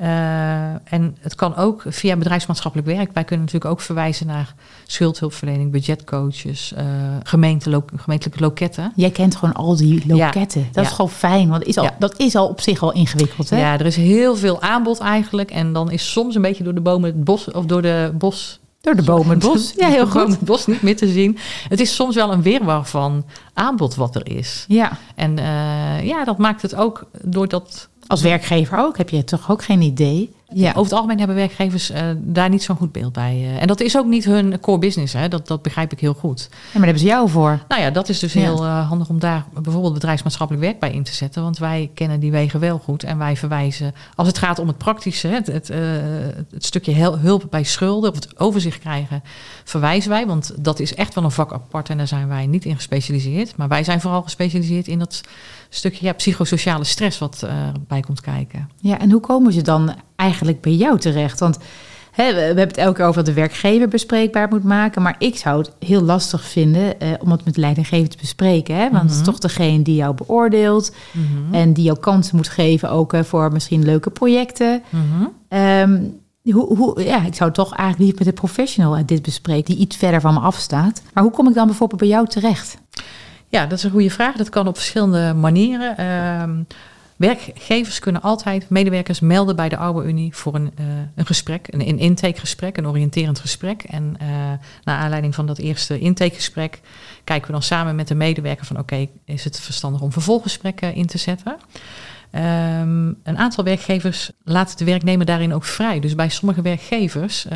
Uh, 0.00 0.92
en 0.92 1.16
het 1.20 1.34
kan 1.34 1.56
ook 1.56 1.82
via 1.86 2.16
bedrijfsmaatschappelijk 2.16 2.88
werk. 2.88 3.10
Wij 3.12 3.24
kunnen 3.24 3.44
natuurlijk 3.44 3.72
ook 3.72 3.80
verwijzen 3.80 4.26
naar 4.26 4.54
schuldhulpverlening, 4.86 5.70
budgetcoaches, 5.70 6.72
uh, 6.78 6.84
gemeente, 7.22 7.70
lo 7.70 7.84
gemeentelijke 7.96 8.42
loketten. 8.42 8.92
Jij 8.96 9.10
kent 9.10 9.36
gewoon 9.36 9.54
al 9.54 9.76
die 9.76 10.06
loketten. 10.06 10.60
Ja, 10.60 10.66
dat 10.66 10.84
ja. 10.84 10.90
is 10.90 10.96
gewoon 10.96 11.10
fijn, 11.10 11.48
want 11.48 11.64
is 11.64 11.76
al, 11.78 11.84
Ja. 11.84 11.96
dat 11.98 12.18
is 12.18 12.36
al 12.36 12.48
op 12.48 12.60
zich 12.60 12.82
al 12.82 12.92
ingewikkeld. 12.92 13.50
Hè? 13.50 13.58
Ja, 13.58 13.78
er 13.78 13.86
is 13.86 13.96
heel 13.96 14.36
veel 14.36 14.60
aanbod 14.62 14.98
eigenlijk. 14.98 15.50
En 15.50 15.72
dan 15.72 15.90
is 15.90 16.12
soms 16.12 16.34
een 16.34 16.42
beetje 16.42 16.64
door 16.64 16.74
de 16.74 16.80
bomen 16.80 17.10
het 17.10 17.24
bos, 17.24 17.50
of 17.50 17.64
door 17.66 17.82
de 17.82 18.12
bos. 18.14 18.60
Door 18.80 18.96
de 18.96 19.02
bomen 19.02 19.28
het 19.28 19.38
bos. 19.38 19.72
Ja, 19.76 19.88
heel 19.88 20.06
goed. 20.06 20.28
het 20.28 20.40
bos 20.40 20.66
niet 20.66 20.82
meer 20.82 20.96
te 20.96 21.08
zien. 21.08 21.38
Het 21.68 21.80
is 21.80 21.94
soms 21.94 22.14
wel 22.14 22.32
een 22.32 22.42
weerwar 22.42 22.86
van 22.86 23.24
aanbod 23.54 23.94
wat 23.94 24.14
er 24.14 24.36
is. 24.36 24.64
Ja, 24.68 24.98
En 25.14 25.38
uh, 25.38 26.04
ja, 26.06 26.24
dat 26.24 26.38
maakt 26.38 26.62
het 26.62 26.74
ook 26.74 27.06
doordat 27.22 27.88
als 28.08 28.22
werkgever 28.22 28.78
ook. 28.78 28.96
Heb 28.96 29.08
je 29.08 29.24
toch 29.24 29.50
ook 29.50 29.64
geen 29.64 29.80
idee? 29.80 30.36
Ja. 30.54 30.68
Over 30.68 30.82
het 30.82 30.92
algemeen 30.92 31.18
hebben 31.18 31.36
werkgevers 31.36 31.90
uh, 31.90 31.98
daar 32.16 32.48
niet 32.48 32.62
zo'n 32.62 32.76
goed 32.76 32.92
beeld 32.92 33.12
bij. 33.12 33.34
Uh, 33.34 33.60
en 33.60 33.66
dat 33.66 33.80
is 33.80 33.96
ook 33.96 34.06
niet 34.06 34.24
hun 34.24 34.60
core 34.60 34.78
business, 34.78 35.12
hè? 35.12 35.28
Dat, 35.28 35.46
dat 35.46 35.62
begrijp 35.62 35.92
ik 35.92 36.00
heel 36.00 36.14
goed. 36.14 36.46
Ja, 36.50 36.56
maar 36.56 36.72
daar 36.72 36.82
hebben 36.82 37.02
ze 37.02 37.06
jou 37.06 37.28
voor. 37.28 37.60
Nou 37.68 37.82
ja, 37.82 37.90
dat 37.90 38.08
is 38.08 38.18
dus 38.18 38.32
Ja. 38.32 38.40
heel 38.40 38.64
uh, 38.64 38.88
handig 38.88 39.08
om 39.08 39.18
daar 39.18 39.44
bijvoorbeeld 39.62 39.92
bedrijfsmaatschappelijk 39.92 40.64
werk 40.64 40.78
bij 40.80 40.92
in 40.92 41.02
te 41.02 41.14
zetten. 41.14 41.42
Want 41.42 41.58
wij 41.58 41.90
kennen 41.94 42.20
die 42.20 42.30
wegen 42.30 42.60
wel 42.60 42.78
goed 42.78 43.02
en 43.02 43.18
wij 43.18 43.36
verwijzen, 43.36 43.94
als 44.14 44.26
het 44.26 44.38
gaat 44.38 44.58
om 44.58 44.66
het 44.68 44.78
praktische, 44.78 45.28
het, 45.28 45.46
het, 45.46 45.68
het 46.50 46.64
stukje 46.64 46.92
hulp 47.16 47.46
bij 47.50 47.62
schulden 47.62 48.10
of 48.10 48.16
het 48.16 48.40
overzicht 48.40 48.78
krijgen, 48.78 49.22
verwijzen 49.64 50.10
wij. 50.10 50.26
Want 50.26 50.52
dat 50.58 50.80
is 50.80 50.94
echt 50.94 51.14
wel 51.14 51.24
een 51.24 51.30
vak 51.30 51.52
apart 51.52 51.88
en 51.88 51.96
daar 51.96 52.06
zijn 52.08 52.28
wij 52.28 52.46
niet 52.46 52.64
in 52.64 52.74
gespecialiseerd. 52.76 53.56
Maar 53.56 53.68
wij 53.68 53.84
zijn 53.84 54.00
vooral 54.00 54.22
gespecialiseerd 54.22 54.88
in 54.88 54.98
dat 54.98 55.20
stukje 55.68 56.06
ja, 56.06 56.12
psychosociale 56.12 56.84
stress 56.84 57.18
wat 57.18 57.42
uh, 57.44 57.50
bij 57.88 58.00
komt 58.00 58.20
kijken. 58.20 58.70
Ja, 58.80 58.98
en 58.98 59.10
hoe 59.10 59.20
komen 59.20 59.52
ze 59.52 59.62
dan 59.62 59.94
eigenlijk 60.16 60.60
bij 60.60 60.74
jou 60.74 60.98
terecht? 60.98 61.40
Want 61.40 61.58
hè, 62.12 62.34
we, 62.34 62.40
hebben 62.40 62.66
het 62.68 62.76
elke 62.76 62.94
keer 62.94 63.04
over 63.04 63.24
dat 63.24 63.34
de 63.34 63.40
werkgever 63.40 63.88
bespreekbaar 63.88 64.48
moet 64.48 64.64
maken. 64.64 65.02
Maar 65.02 65.16
ik 65.18 65.36
zou 65.36 65.58
het 65.58 65.72
heel 65.78 66.02
lastig 66.02 66.44
vinden 66.44 67.00
eh, 67.00 67.08
om 67.20 67.30
het 67.30 67.44
met 67.44 67.56
leidinggever 67.56 68.08
te 68.08 68.16
bespreken. 68.20 68.74
Hè? 68.74 68.80
Want 68.80 68.92
mm 68.92 68.98
-hmm. 68.98 69.08
het 69.08 69.18
is 69.18 69.24
toch 69.24 69.38
degene 69.38 69.82
die 69.82 69.94
jou 69.94 70.14
beoordeelt. 70.14 70.94
Mm 71.12 71.26
-hmm. 71.26 71.54
En 71.54 71.72
die 71.72 71.84
jou 71.84 71.98
kansen 71.98 72.36
moet 72.36 72.48
geven 72.48 72.90
ook 72.90 73.14
uh, 73.14 73.22
voor 73.22 73.52
misschien 73.52 73.84
leuke 73.84 74.10
projecten. 74.10 74.82
Mm 74.90 75.00
-hmm. 75.10 75.58
um, 75.58 76.20
hoe, 76.52 76.76
hoe, 76.76 77.04
ja, 77.04 77.24
ik 77.24 77.34
zou 77.34 77.52
toch 77.52 77.74
eigenlijk 77.74 77.98
liever 77.98 78.18
met 78.18 78.26
een 78.26 78.40
professional 78.40 79.06
dit 79.06 79.22
bespreken... 79.22 79.74
die 79.74 79.84
iets 79.84 79.96
verder 79.96 80.20
van 80.20 80.34
me 80.34 80.40
afstaat. 80.40 81.02
Maar 81.12 81.22
hoe 81.22 81.32
kom 81.32 81.48
ik 81.48 81.54
dan 81.54 81.66
bijvoorbeeld 81.66 82.00
bij 82.00 82.08
jou 82.08 82.26
terecht? 82.26 82.78
Ja, 83.48 83.66
dat 83.66 83.78
is 83.78 83.84
een 83.84 83.90
goede 83.90 84.10
vraag. 84.10 84.36
Dat 84.36 84.48
kan 84.48 84.66
op 84.66 84.76
verschillende 84.76 85.34
manieren. 85.34 85.96
Ehm, 85.96 86.62
werkgevers 87.16 87.98
kunnen 87.98 88.22
altijd 88.22 88.70
medewerkers 88.70 89.20
melden 89.20 89.56
bij 89.56 89.68
de 89.68 89.76
Arbeidunie 89.76 90.36
voor 90.36 90.54
een, 90.54 90.72
uh, 90.80 90.86
een 91.14 91.26
gesprek, 91.26 91.66
een, 91.70 91.98
intakegesprek, 91.98 92.76
een 92.76 92.86
oriënterend 92.86 93.38
gesprek. 93.38 93.82
En 93.82 94.16
uh, 94.22 94.28
naar 94.84 94.98
aanleiding 94.98 95.34
van 95.34 95.46
dat 95.46 95.58
eerste 95.58 95.98
intakegesprek 95.98 96.80
kijken 97.24 97.46
we 97.46 97.52
dan 97.52 97.62
samen 97.62 97.96
met 97.96 98.08
de 98.08 98.14
medewerker 98.14 98.66
van 98.66 98.78
oké, 98.78 99.06
is 99.24 99.44
het 99.44 99.60
verstandig 99.60 100.00
om 100.00 100.12
vervolggesprekken 100.12 100.94
in 100.94 101.06
te 101.06 101.18
zetten. 101.18 101.56
Um, 102.32 103.16
een 103.22 103.38
aantal 103.38 103.64
werkgevers 103.64 104.30
laten 104.44 104.76
de 104.76 104.84
werknemer 104.84 105.26
daarin 105.26 105.54
ook 105.54 105.64
vrij. 105.64 106.00
Dus 106.00 106.14
bij 106.14 106.28
sommige 106.28 106.62
werkgevers 106.62 107.46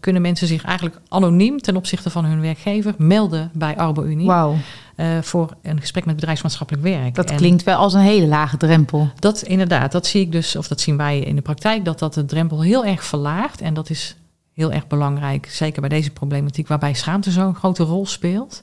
kunnen 0.00 0.22
mensen 0.22 0.46
zich 0.46 0.64
eigenlijk 0.64 1.00
anoniem 1.08 1.58
ten 1.58 1.76
opzichte 1.76 2.10
van 2.10 2.24
hun 2.24 2.40
werkgever 2.40 2.94
melden 2.98 3.50
bij 3.54 3.76
ArboUnie. 3.76 4.26
Wauw. 4.26 4.56
Uh, 5.00 5.22
voor 5.22 5.56
een 5.62 5.80
gesprek 5.80 6.04
met 6.04 6.14
bedrijfsmaatschappelijk 6.14 6.84
werk. 6.84 7.14
Dat 7.14 7.30
en 7.30 7.36
klinkt 7.36 7.62
wel 7.62 7.76
als 7.76 7.94
een 7.94 8.00
hele 8.00 8.26
lage 8.26 8.56
drempel. 8.56 9.10
Dat 9.18 9.42
inderdaad, 9.42 9.92
dat 9.92 10.06
zie 10.06 10.20
ik 10.20 10.32
dus, 10.32 10.56
of 10.56 10.68
dat 10.68 10.80
zien 10.80 10.96
wij 10.96 11.20
in 11.20 11.36
de 11.36 11.42
praktijk, 11.42 11.84
dat 11.84 11.98
dat 11.98 12.14
de 12.14 12.24
drempel 12.24 12.62
heel 12.62 12.84
erg 12.84 13.04
verlaagt. 13.04 13.60
En 13.60 13.74
dat 13.74 13.90
is 13.90 14.16
heel 14.54 14.72
erg 14.72 14.86
belangrijk, 14.86 15.46
zeker 15.46 15.80
bij 15.80 15.90
deze 15.90 16.10
problematiek, 16.10 16.68
waarbij 16.68 16.94
schaamte 16.94 17.30
zo'n 17.30 17.54
grote 17.54 17.82
rol 17.82 18.06
speelt 18.06 18.62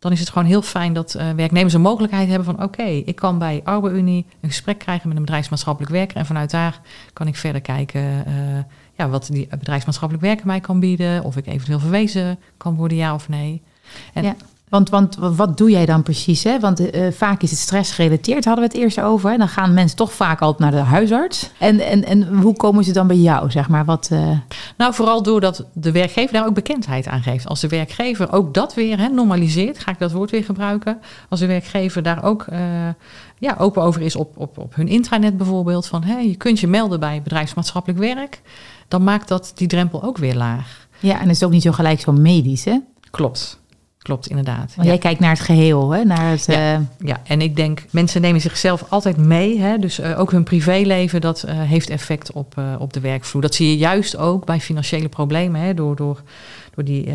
dan 0.00 0.12
is 0.12 0.20
het 0.20 0.28
gewoon 0.28 0.46
heel 0.46 0.62
fijn 0.62 0.92
dat 0.92 1.14
uh, 1.14 1.30
werknemers 1.30 1.74
een 1.74 1.80
mogelijkheid 1.80 2.28
hebben 2.28 2.44
van 2.44 2.54
oké, 2.54 2.64
okay, 2.64 2.96
ik 2.96 3.16
kan 3.16 3.38
bij 3.38 3.60
ArbeUnie 3.64 4.26
een 4.40 4.48
gesprek 4.48 4.78
krijgen 4.78 5.08
met 5.08 5.16
een 5.16 5.24
bedrijfsmaatschappelijk 5.24 5.92
werker 5.92 6.16
en 6.16 6.26
vanuit 6.26 6.50
daar 6.50 6.80
kan 7.12 7.26
ik 7.26 7.36
verder 7.36 7.60
kijken 7.60 8.00
uh, 8.00 8.58
ja, 8.96 9.08
wat 9.08 9.26
die 9.26 9.46
bedrijfsmaatschappelijk 9.46 10.26
werker 10.26 10.46
mij 10.46 10.60
kan 10.60 10.80
bieden, 10.80 11.24
of 11.24 11.36
ik 11.36 11.46
eventueel 11.46 11.78
verwezen 11.78 12.38
kan 12.56 12.76
worden, 12.76 12.96
ja 12.96 13.14
of 13.14 13.28
nee. 13.28 13.62
En 14.12 14.22
ja. 14.22 14.36
Want, 14.70 14.90
want 14.90 15.16
wat 15.16 15.58
doe 15.58 15.70
jij 15.70 15.86
dan 15.86 16.02
precies? 16.02 16.44
Hè? 16.44 16.60
Want 16.60 16.80
uh, 16.80 17.10
vaak 17.12 17.42
is 17.42 17.50
het 17.50 17.58
stress 17.58 17.92
gerelateerd, 17.92 18.44
hadden 18.44 18.64
we 18.64 18.70
het 18.70 18.80
eerst 18.82 19.00
over. 19.00 19.38
Dan 19.38 19.48
gaan 19.48 19.74
mensen 19.74 19.96
toch 19.96 20.12
vaak 20.12 20.40
altijd 20.40 20.70
naar 20.70 20.82
de 20.82 20.88
huisarts. 20.88 21.50
En, 21.58 21.80
en, 21.80 22.04
en 22.04 22.34
hoe 22.34 22.56
komen 22.56 22.84
ze 22.84 22.92
dan 22.92 23.06
bij 23.06 23.16
jou, 23.16 23.50
zeg 23.50 23.68
maar? 23.68 23.84
Wat, 23.84 24.08
uh... 24.12 24.38
Nou, 24.76 24.94
vooral 24.94 25.22
doordat 25.22 25.66
de 25.72 25.92
werkgever 25.92 26.32
daar 26.32 26.46
ook 26.46 26.54
bekendheid 26.54 27.06
aan 27.06 27.22
geeft. 27.22 27.46
Als 27.46 27.60
de 27.60 27.68
werkgever 27.68 28.32
ook 28.32 28.54
dat 28.54 28.74
weer 28.74 28.98
hè, 28.98 29.08
normaliseert, 29.08 29.78
ga 29.78 29.90
ik 29.90 29.98
dat 29.98 30.12
woord 30.12 30.30
weer 30.30 30.44
gebruiken. 30.44 31.00
Als 31.28 31.40
de 31.40 31.46
werkgever 31.46 32.02
daar 32.02 32.24
ook 32.24 32.46
uh, 32.52 32.58
ja, 33.38 33.54
open 33.58 33.82
over 33.82 34.00
is 34.00 34.16
op, 34.16 34.38
op, 34.38 34.58
op 34.58 34.74
hun 34.74 34.88
intranet 34.88 35.36
bijvoorbeeld. 35.36 35.86
Van 35.86 36.02
hey, 36.02 36.28
je 36.28 36.36
kunt 36.36 36.60
je 36.60 36.68
melden 36.68 37.00
bij 37.00 37.22
bedrijfsmaatschappelijk 37.22 38.00
werk. 38.00 38.40
Dan 38.88 39.04
maakt 39.04 39.28
dat 39.28 39.52
die 39.54 39.68
drempel 39.68 40.02
ook 40.02 40.18
weer 40.18 40.34
laag. 40.34 40.88
Ja, 40.98 41.14
en 41.14 41.26
het 41.26 41.36
is 41.36 41.42
ook 41.42 41.50
niet 41.50 41.62
zo 41.62 41.72
gelijk 41.72 42.00
zo 42.00 42.12
medisch, 42.12 42.64
hè? 42.64 42.78
Klopt. 43.10 43.58
Klopt, 44.02 44.26
inderdaad. 44.26 44.74
Want 44.74 44.74
ja. 44.74 44.84
jij 44.84 44.98
kijkt 44.98 45.20
naar 45.20 45.30
het 45.30 45.40
geheel, 45.40 45.90
hè? 45.90 46.04
Naar 46.04 46.30
het, 46.30 46.44
ja, 46.44 46.78
uh... 46.78 46.80
ja, 46.98 47.20
en 47.24 47.40
ik 47.40 47.56
denk, 47.56 47.84
mensen 47.90 48.20
nemen 48.20 48.40
zichzelf 48.40 48.84
altijd 48.88 49.16
mee. 49.16 49.58
Hè? 49.58 49.78
Dus 49.78 50.00
uh, 50.00 50.18
ook 50.18 50.30
hun 50.30 50.42
privéleven, 50.42 51.20
dat 51.20 51.44
uh, 51.46 51.52
heeft 51.62 51.90
effect 51.90 52.32
op, 52.32 52.62
op 52.78 52.92
de 52.92 53.00
werkvloer. 53.00 53.42
Dat 53.42 53.54
zie 53.54 53.68
je 53.68 53.76
juist 53.76 54.16
ook 54.16 54.44
bij 54.44 54.60
financiële 54.60 55.08
problemen. 55.08 55.60
Hè? 55.60 55.74
Door, 55.74 55.96
door, 55.96 56.22
door 56.74 56.84
die 56.84 57.08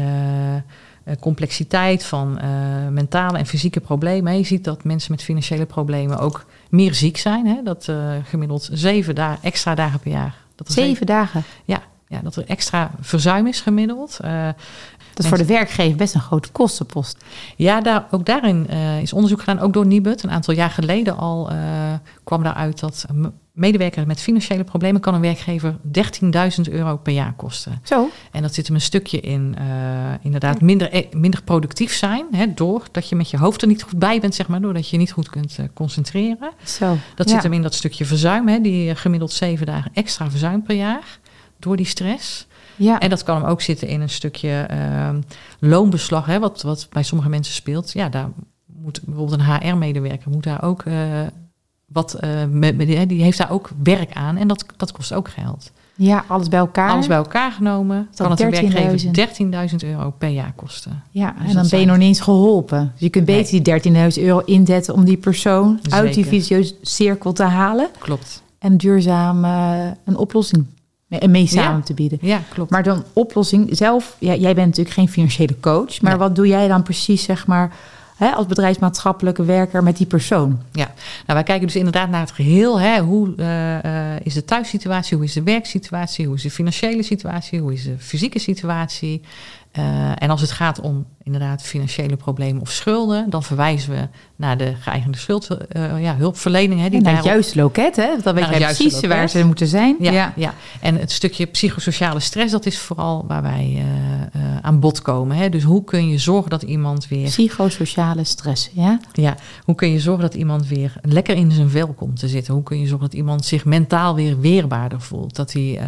complexiteit 1.20 2.06
van 2.06 2.40
mentale 2.90 3.38
en 3.38 3.46
fysieke 3.46 3.80
problemen. 3.80 4.32
Hè? 4.32 4.38
Je 4.38 4.46
ziet 4.46 4.64
dat 4.64 4.84
mensen 4.84 5.12
met 5.12 5.24
financiële 5.24 5.66
problemen 5.66 6.20
ook 6.20 6.46
meer 6.70 6.94
ziek 6.94 7.18
zijn. 7.18 7.46
Hè? 7.48 7.64
Dat 7.64 7.92
gemiddeld 8.24 8.70
zeven 8.72 9.16
dagen, 9.16 9.44
extra 9.44 9.76
dagen 9.76 10.00
per 10.00 10.12
jaar. 10.12 10.36
Dat 10.56 10.72
zeven 10.72 10.92
even, 10.92 11.06
dagen? 11.06 11.44
Ja, 11.66 11.82
ja, 12.08 12.20
dat 12.24 12.36
er 12.36 12.46
extra 12.48 12.92
verzuim 13.02 13.48
is 13.48 13.62
gemiddeld. 13.62 14.20
Uh, 14.26 14.50
dat 15.16 15.26
is 15.26 15.28
voor 15.32 15.38
de 15.38 15.54
werkgever 15.54 15.98
best 15.98 16.16
een 16.16 16.22
grote 16.22 16.52
kostenpost. 16.52 17.18
Ja, 17.56 17.82
daar, 17.82 18.06
ook 18.12 18.26
daarin 18.26 18.68
uh, 18.70 19.02
is 19.02 19.14
onderzoek 19.14 19.40
gedaan, 19.40 19.60
ook 19.60 19.74
door 19.74 19.86
Nibud. 19.86 20.24
Een 20.24 20.32
aantal 20.32 20.54
jaar 20.54 20.70
geleden 20.70 21.18
al 21.18 21.52
uh, 21.52 21.58
kwam 22.24 22.44
daaruit 22.44 22.80
dat 22.80 23.06
medewerker 23.52 24.08
met 24.08 24.22
financiële 24.22 24.64
problemen 24.64 25.02
kan 25.02 25.14
een 25.14 25.22
werkgever 25.22 25.76
13.000 26.68 26.72
euro 26.72 26.98
per 26.98 27.14
jaar 27.14 27.34
kosten. 27.34 27.82
Zo. 27.84 28.10
En 28.32 28.42
dat 28.42 28.54
zit 28.54 28.68
hem 28.68 28.76
een 28.76 28.82
stukje 28.82 29.20
in 29.20 29.56
inderdaad 30.22 30.62
minder, 30.62 31.06
minder 31.12 31.44
productief 31.44 31.94
zijn. 31.94 32.26
Hè, 32.32 32.54
doordat 32.54 33.10
je 33.10 33.16
met 33.16 33.30
je 33.30 33.38
hoofd 33.38 33.62
er 33.62 33.68
niet 33.68 33.84
goed 33.84 34.00
bij 34.00 34.20
bent, 34.20 34.36
zeg 34.36 34.48
maar. 34.48 34.62
Doordat 34.62 34.90
je 34.90 34.98
niet 34.98 35.12
goed 35.12 35.30
kunt 35.30 35.58
concentreren. 35.74 36.52
Zo. 36.64 36.98
Dat 37.16 37.28
ja. 37.28 37.34
zit 37.34 37.44
hem 37.44 37.54
in 37.54 37.62
dat 37.62 37.74
stukje 37.74 38.06
verzuim. 38.06 38.48
Hè, 38.48 38.62
die 38.62 38.96
gemiddeld 38.96 39.32
zeven 39.32 39.66
dagen 39.66 39.92
extra 39.94 40.30
verzuim 40.30 40.64
per 40.64 40.76
jaar 40.76 41.20
door 41.60 41.76
die 41.76 41.86
stress. 41.86 42.48
Ja. 42.76 43.00
En 43.00 43.10
dat 43.10 43.24
kan 43.24 43.36
hem 43.36 43.46
ook 43.46 43.62
zitten 43.62 43.88
in 43.88 44.02
een 44.02 44.10
stukje 44.10 44.68
uh, 44.72 45.10
loonbeslag, 45.60 46.26
hè, 46.26 46.40
wat, 46.40 46.62
wat 46.62 46.88
bij 46.90 47.04
sommige 47.04 47.30
mensen 47.30 47.54
speelt. 47.54 47.92
Ja, 47.92 48.10
daar 48.10 48.30
moet 48.66 49.02
bijvoorbeeld 49.06 49.40
een 49.40 49.46
HR-medewerker 49.46 50.32
moet 50.32 50.44
daar 50.44 50.64
ook 50.64 50.84
uh, 50.86 50.96
wat, 51.86 52.18
uh, 52.24 52.30
met, 52.50 52.78
met, 52.78 53.10
die 53.10 53.24
heeft 53.24 53.38
daar 53.38 53.52
ook 53.52 53.70
werk 53.84 54.14
aan 54.14 54.38
en 54.38 54.48
dat, 54.48 54.66
dat 54.78 54.92
kost 54.92 55.14
ook 55.14 55.30
geld. 55.30 55.72
Ja, 55.98 56.24
alles 56.28 56.48
bij 56.48 56.60
elkaar. 56.60 56.90
Alles 56.90 57.08
bij 57.08 57.18
elkaar 57.18 57.52
genomen 57.52 58.10
kan 58.16 58.32
het 58.32 58.40
een 58.40 58.50
werkgever 58.50 59.70
13.000 59.70 59.76
euro 59.90 60.10
per 60.18 60.30
jaar 60.30 60.54
kosten. 60.56 61.04
Ja, 61.10 61.36
dus 61.40 61.50
en 61.50 61.56
dan 61.56 61.68
ben 61.70 61.80
je 61.80 61.86
nog 61.86 61.98
niet 61.98 62.08
eens 62.08 62.20
geholpen. 62.20 62.92
Dus 62.92 63.02
je 63.02 63.10
kunt 63.10 63.26
beter 63.26 63.64
die 63.64 63.94
13.000 64.20 64.24
euro 64.24 64.40
inzetten 64.40 64.94
om 64.94 65.06
die 65.06 65.18
persoon 65.18 65.80
Zeker. 65.82 66.00
uit 66.00 66.14
die 66.14 66.26
vicieuze 66.26 66.76
cirkel 66.82 67.34
te 67.34 67.44
halen. 67.44 67.90
Klopt. 68.00 68.44
En 68.60 68.78
duurzaam 68.78 69.46
uh, 69.46 69.88
een 70.06 70.18
oplossing 70.18 70.66
en 71.20 71.32
mee 71.32 71.48
samen 71.48 71.78
ja. 71.78 71.84
te 71.84 71.94
bieden. 71.94 72.18
Ja, 72.22 72.42
klopt. 72.50 72.72
Maar 72.72 72.84
dan 72.84 73.04
oplossing 73.14 73.70
zelf, 73.72 74.16
ja, 74.20 74.36
jij 74.36 74.54
bent 74.54 74.68
natuurlijk 74.68 74.96
geen 74.96 75.10
financiële 75.10 75.60
coach, 75.60 76.02
maar 76.02 76.12
nee. 76.12 76.20
wat 76.20 76.36
doe 76.36 76.48
jij 76.48 76.68
dan 76.68 76.84
precies, 76.84 77.24
zeg 77.24 77.48
maar, 77.48 77.74
hè, 78.16 78.30
als 78.30 78.46
bedrijfsmaatschappelijke 78.46 79.44
werker 79.44 79.84
met 79.84 79.98
die 79.98 80.08
persoon? 80.08 80.60
Ja, 80.72 80.86
nou 80.96 81.34
wij 81.34 81.44
kijken 81.44 81.68
dus 81.68 81.76
inderdaad 81.76 82.10
naar 82.10 82.22
het 82.22 82.32
geheel. 82.32 82.80
Hè. 82.80 83.00
Hoe 83.00 83.34
uh, 83.38 83.84
uh, 83.84 84.20
is 84.24 84.34
de 84.34 84.46
thuissituatie, 84.46 85.18
hoe 85.18 85.26
is 85.26 85.34
de 85.34 85.44
werksituatie, 85.44 86.26
hoe 86.26 86.36
is 86.36 86.42
de 86.42 86.52
financiële 86.52 87.04
situatie, 87.04 87.60
hoe 87.60 87.74
is 87.74 87.84
de 87.84 87.96
fysieke 87.98 88.40
situatie? 88.40 89.22
Uh, 89.78 90.12
en 90.16 90.30
als 90.30 90.42
het 90.42 90.52
gaat 90.52 90.80
om 90.80 91.06
inderdaad 91.26 91.62
financiële 91.62 92.16
problemen 92.16 92.62
of 92.62 92.72
schulden, 92.72 93.30
dan 93.30 93.44
verwijzen 93.44 93.92
we 93.92 94.08
naar 94.36 94.58
de 94.58 94.74
geëigende 94.80 95.18
schuld, 95.18 95.48
uh, 95.52 96.02
ja, 96.02 96.16
hulpverlening. 96.16 96.82
Hè, 96.82 96.90
die 96.90 97.02
naar 97.02 97.16
het 97.16 97.26
juiste 97.26 97.62
loket, 97.62 97.96
hè? 97.96 98.10
Dan 98.24 98.36
weet 98.36 98.46
je 98.46 98.56
precies 98.56 98.94
loket. 98.94 99.10
waar 99.10 99.30
ze 99.30 99.46
moeten 99.46 99.68
zijn. 99.68 99.96
Ja, 100.00 100.12
ja, 100.12 100.34
ja. 100.36 100.54
en 100.82 101.00
het 101.00 101.12
stukje 101.12 101.46
psychosociale 101.46 102.20
stress, 102.20 102.52
dat 102.52 102.66
is 102.66 102.78
vooral 102.78 103.26
waar 103.28 103.42
wij 103.42 103.84
uh, 104.36 104.42
aan 104.62 104.80
bod 104.80 105.02
komen. 105.02 105.38
Hè? 105.38 105.50
Dus 105.50 105.64
hoe 105.64 105.84
kun 105.84 106.10
je 106.10 106.18
zorgen 106.18 106.50
dat 106.50 106.62
iemand 106.62 107.08
weer... 107.08 107.26
Psychosociale 107.26 108.24
stress, 108.24 108.70
ja? 108.74 109.00
Ja, 109.14 109.36
hoe 109.64 109.76
kun 109.76 109.92
je 109.92 110.00
zorgen 110.00 110.24
dat 110.24 110.34
iemand 110.34 110.68
weer 110.68 110.94
lekker 111.02 111.36
in 111.36 111.52
zijn 111.52 111.70
vel 111.70 111.94
komt 111.94 112.20
te 112.20 112.28
zitten? 112.28 112.54
Hoe 112.54 112.64
kun 112.64 112.80
je 112.80 112.88
zorgen 112.88 113.10
dat 113.10 113.18
iemand 113.18 113.46
zich 113.46 113.66
mentaal 113.66 114.16
weer 114.16 114.40
weerbaarder 114.40 115.02
voelt? 115.02 115.36
Dat 115.36 115.54
hij... 115.54 115.80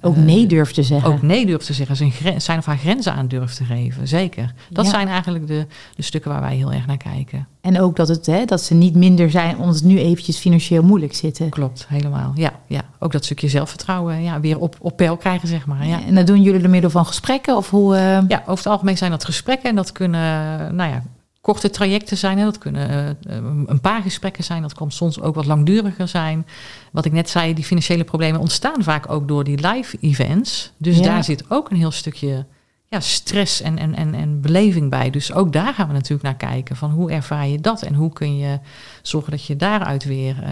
ook 0.00 0.16
nee 0.16 0.46
durft 0.46 0.74
te 0.74 0.82
zeggen. 0.82 1.12
Ook 1.12 1.22
nee 1.22 1.46
durft 1.46 1.66
te 1.66 1.72
zeggen, 1.72 1.96
zijn, 1.96 2.12
zijn 2.36 2.58
of 2.58 2.66
haar 2.66 2.78
grenzen 2.78 3.12
aan 3.12 3.28
durft 3.28 3.56
te 3.56 3.64
geven, 3.64 4.08
zeker. 4.08 4.54
Dat 4.68 4.81
ja. 4.84 4.90
zijn 4.90 5.08
eigenlijk 5.08 5.46
de, 5.46 5.66
de 5.96 6.02
stukken 6.02 6.30
waar 6.30 6.40
wij 6.40 6.56
heel 6.56 6.72
erg 6.72 6.86
naar 6.86 6.96
kijken. 6.96 7.46
En 7.60 7.80
ook 7.80 7.96
dat, 7.96 8.08
het, 8.08 8.26
hè, 8.26 8.44
dat 8.44 8.62
ze 8.62 8.74
niet 8.74 8.94
minder 8.94 9.30
zijn 9.30 9.58
omdat 9.58 9.76
ze 9.76 9.86
nu 9.86 9.98
eventjes 9.98 10.36
financieel 10.36 10.82
moeilijk 10.82 11.14
zitten. 11.14 11.48
Klopt, 11.48 11.86
helemaal. 11.88 12.32
Ja, 12.34 12.52
ja. 12.66 12.82
ook 12.98 13.12
dat 13.12 13.24
stukje 13.24 13.48
zelfvertrouwen 13.48 14.22
ja, 14.22 14.40
weer 14.40 14.58
op, 14.58 14.76
op 14.80 14.96
peil 14.96 15.16
krijgen, 15.16 15.48
zeg 15.48 15.66
maar. 15.66 15.86
Ja. 15.86 16.04
En 16.04 16.14
dat 16.14 16.26
doen 16.26 16.42
jullie 16.42 16.60
door 16.60 16.70
middel 16.70 16.90
van 16.90 17.06
gesprekken? 17.06 17.56
Of 17.56 17.70
hoe, 17.70 17.94
uh... 17.94 18.00
Ja, 18.28 18.38
over 18.40 18.64
het 18.64 18.66
algemeen 18.66 18.96
zijn 18.96 19.10
dat 19.10 19.24
gesprekken. 19.24 19.68
En 19.68 19.76
dat 19.76 19.92
kunnen, 19.92 20.74
nou 20.74 20.90
ja, 20.90 21.02
korte 21.40 21.70
trajecten 21.70 22.16
zijn. 22.16 22.38
Hè. 22.38 22.44
Dat 22.44 22.58
kunnen 22.58 23.16
uh, 23.28 23.34
een 23.66 23.80
paar 23.80 24.02
gesprekken 24.02 24.44
zijn. 24.44 24.62
Dat 24.62 24.74
kan 24.74 24.90
soms 24.90 25.20
ook 25.20 25.34
wat 25.34 25.46
langduriger 25.46 26.08
zijn. 26.08 26.46
Wat 26.92 27.04
ik 27.04 27.12
net 27.12 27.30
zei, 27.30 27.54
die 27.54 27.64
financiële 27.64 28.04
problemen 28.04 28.40
ontstaan 28.40 28.82
vaak 28.82 29.10
ook 29.10 29.28
door 29.28 29.44
die 29.44 29.68
live 29.68 29.96
events. 30.00 30.72
Dus 30.76 30.96
ja. 30.96 31.02
daar 31.02 31.24
zit 31.24 31.44
ook 31.48 31.70
een 31.70 31.76
heel 31.76 31.90
stukje 31.90 32.46
ja, 32.92 33.00
stress 33.00 33.60
en, 33.60 33.78
en, 33.78 33.94
en, 33.94 34.14
en 34.14 34.40
beleving 34.40 34.90
bij. 34.90 35.10
Dus 35.10 35.32
ook 35.32 35.52
daar 35.52 35.74
gaan 35.74 35.86
we 35.86 35.92
natuurlijk 35.92 36.22
naar 36.22 36.50
kijken. 36.50 36.76
Van 36.76 36.90
hoe 36.90 37.10
ervaar 37.10 37.48
je 37.48 37.60
dat? 37.60 37.82
En 37.82 37.94
hoe 37.94 38.12
kun 38.12 38.36
je 38.36 38.58
zorgen 39.02 39.30
dat 39.30 39.44
je 39.44 39.56
daaruit 39.56 40.04
weer 40.04 40.36
uh, 40.42 40.48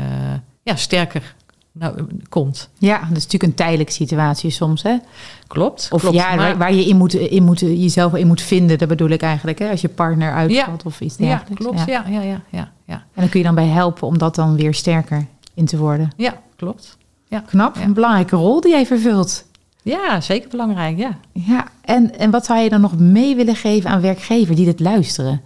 ja, 0.62 0.76
sterker 0.76 1.34
nou, 1.72 2.06
komt. 2.28 2.70
Ja, 2.78 2.98
dat 2.98 3.16
is 3.16 3.22
natuurlijk 3.24 3.42
een 3.42 3.54
tijdelijke 3.54 3.92
situatie 3.92 4.50
soms, 4.50 4.82
hè? 4.82 4.96
Klopt. 5.46 5.88
Of 5.90 6.00
klopt, 6.00 6.16
ja, 6.16 6.36
waar, 6.36 6.56
waar, 6.58 6.74
je 6.74 6.84
in 6.84 6.96
moet, 6.96 7.14
in 7.14 7.42
moet, 7.42 7.60
jezelf 7.60 8.14
in 8.14 8.26
moet 8.26 8.42
vinden, 8.42 8.78
dat 8.78 8.88
bedoel 8.88 9.08
ik 9.08 9.22
eigenlijk, 9.22 9.58
hè? 9.58 9.70
Als 9.70 9.80
je 9.80 9.88
partner 9.88 10.32
uitvalt 10.32 10.82
ja. 10.82 10.88
of 10.88 11.00
iets 11.00 11.16
dergelijks. 11.16 11.48
Ja, 11.48 11.54
klopt. 11.54 11.78
Ja. 11.86 12.04
Ja, 12.08 12.20
ja, 12.22 12.42
ja, 12.50 12.72
ja, 12.84 12.94
En 12.94 13.20
dan 13.20 13.28
kun 13.28 13.40
je 13.40 13.46
dan 13.46 13.54
bij 13.54 13.66
helpen 13.66 14.06
om 14.06 14.18
dat 14.18 14.34
dan 14.34 14.56
weer 14.56 14.74
sterker 14.74 15.26
in 15.54 15.64
te 15.64 15.76
worden. 15.76 16.10
Ja, 16.16 16.40
klopt. 16.56 16.96
Ja. 17.28 17.42
Knap, 17.46 17.76
een 17.76 17.92
belangrijke 17.92 18.36
rol 18.36 18.60
die 18.60 18.70
jij 18.70 18.86
vervult. 18.86 19.44
Ja, 19.82 20.20
zeker 20.20 20.48
belangrijk, 20.48 20.98
ja. 20.98 21.18
Ja, 21.32 21.68
en, 21.84 22.18
en 22.18 22.30
wat 22.30 22.44
zou 22.44 22.60
je 22.60 22.68
dan 22.68 22.80
nog 22.80 22.98
mee 22.98 23.36
willen 23.36 23.56
geven 23.56 23.90
aan 23.90 24.00
werkgevers 24.00 24.56
die 24.56 24.64
dit 24.64 24.80
luisteren? 24.80 25.42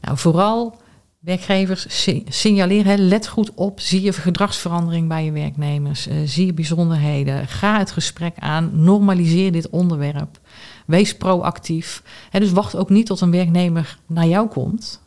Nou, 0.00 0.18
vooral 0.18 0.80
werkgevers 1.18 2.06
signaleren, 2.28 3.08
let 3.08 3.26
goed 3.28 3.54
op, 3.54 3.80
zie 3.80 4.02
je 4.02 4.12
gedragsverandering 4.12 5.08
bij 5.08 5.24
je 5.24 5.32
werknemers, 5.32 6.08
uh, 6.08 6.14
zie 6.24 6.46
je 6.46 6.54
bijzonderheden, 6.54 7.48
ga 7.48 7.78
het 7.78 7.90
gesprek 7.90 8.34
aan, 8.38 8.70
normaliseer 8.74 9.52
dit 9.52 9.70
onderwerp, 9.70 10.40
wees 10.86 11.16
proactief. 11.16 12.02
Dus 12.30 12.52
wacht 12.52 12.76
ook 12.76 12.90
niet 12.90 13.06
tot 13.06 13.20
een 13.20 13.30
werknemer 13.30 13.98
naar 14.06 14.26
jou 14.26 14.48
komt. 14.48 15.02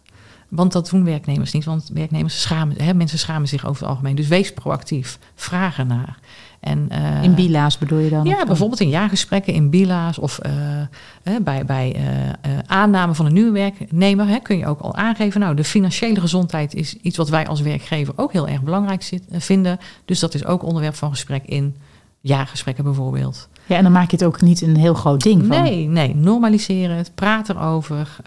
Want 0.50 0.72
dat 0.72 0.90
doen 0.90 1.04
werknemers 1.04 1.52
niet, 1.54 1.66
want 1.66 1.90
werknemers 1.94 2.42
schamen, 2.42 2.82
hè, 2.82 2.94
mensen 2.94 3.20
schamen 3.20 3.48
zich 3.48 3.66
over 3.66 3.82
het 3.82 3.90
algemeen. 3.90 4.16
Dus 4.16 4.28
wees 4.28 4.54
proactief, 4.54 5.20
vraag 5.36 5.78
ernaar. 5.78 6.20
En, 6.60 6.90
uh, 6.92 7.24
in 7.24 7.34
bila's 7.34 7.78
bedoel 7.78 8.00
je 8.00 8.10
dan? 8.10 8.26
Ja, 8.26 8.46
bijvoorbeeld 8.46 8.80
in 8.80 8.90
jaargesprekken 8.90 9.54
in 9.54 9.70
bila's 9.70 10.18
of 10.18 10.40
uh, 10.46 11.38
bij, 11.42 11.66
bij 11.66 11.96
uh, 11.96 12.60
aanname 12.66 13.14
van 13.14 13.26
een 13.26 13.34
nieuwe 13.34 13.52
werknemer 13.52 14.28
hè, 14.28 14.40
kun 14.40 14.58
je 14.58 14.68
ook 14.68 14.80
al 14.80 14.96
aangeven. 14.96 15.40
Nou, 15.40 15.56
de 15.56 15.64
financiële 15.64 16.20
gezondheid 16.20 16.74
is 16.74 16.96
iets 17.02 17.18
wat 17.18 17.30
wij 17.30 17.48
als 17.48 17.62
werkgever 17.62 18.14
ook 18.16 18.32
heel 18.32 18.48
erg 18.48 18.62
belangrijk 18.62 19.04
zit, 19.04 19.24
vinden. 19.32 19.78
Dus 20.06 20.20
dat 20.20 20.34
is 20.34 20.46
ook 20.46 20.64
onderwerp 20.64 20.96
van 20.96 21.10
gesprek 21.10 21.44
in 21.46 21.76
jaargesprekken 22.22 22.84
bijvoorbeeld. 22.84 23.48
Ja, 23.66 23.78
en 23.78 23.84
dan 23.84 23.92
maak 23.92 24.12
je 24.12 24.18
het 24.18 24.26
ook 24.26 24.42
niet 24.42 24.62
een 24.62 24.78
heel 24.78 24.94
groot 24.94 25.22
ding 25.22 25.46
van. 25.46 25.64
Nee, 25.64 25.88
nee, 25.88 26.16
normaliseer 26.16 26.92
het, 26.92 27.12
praat 27.16 27.50
erover, 27.50 28.18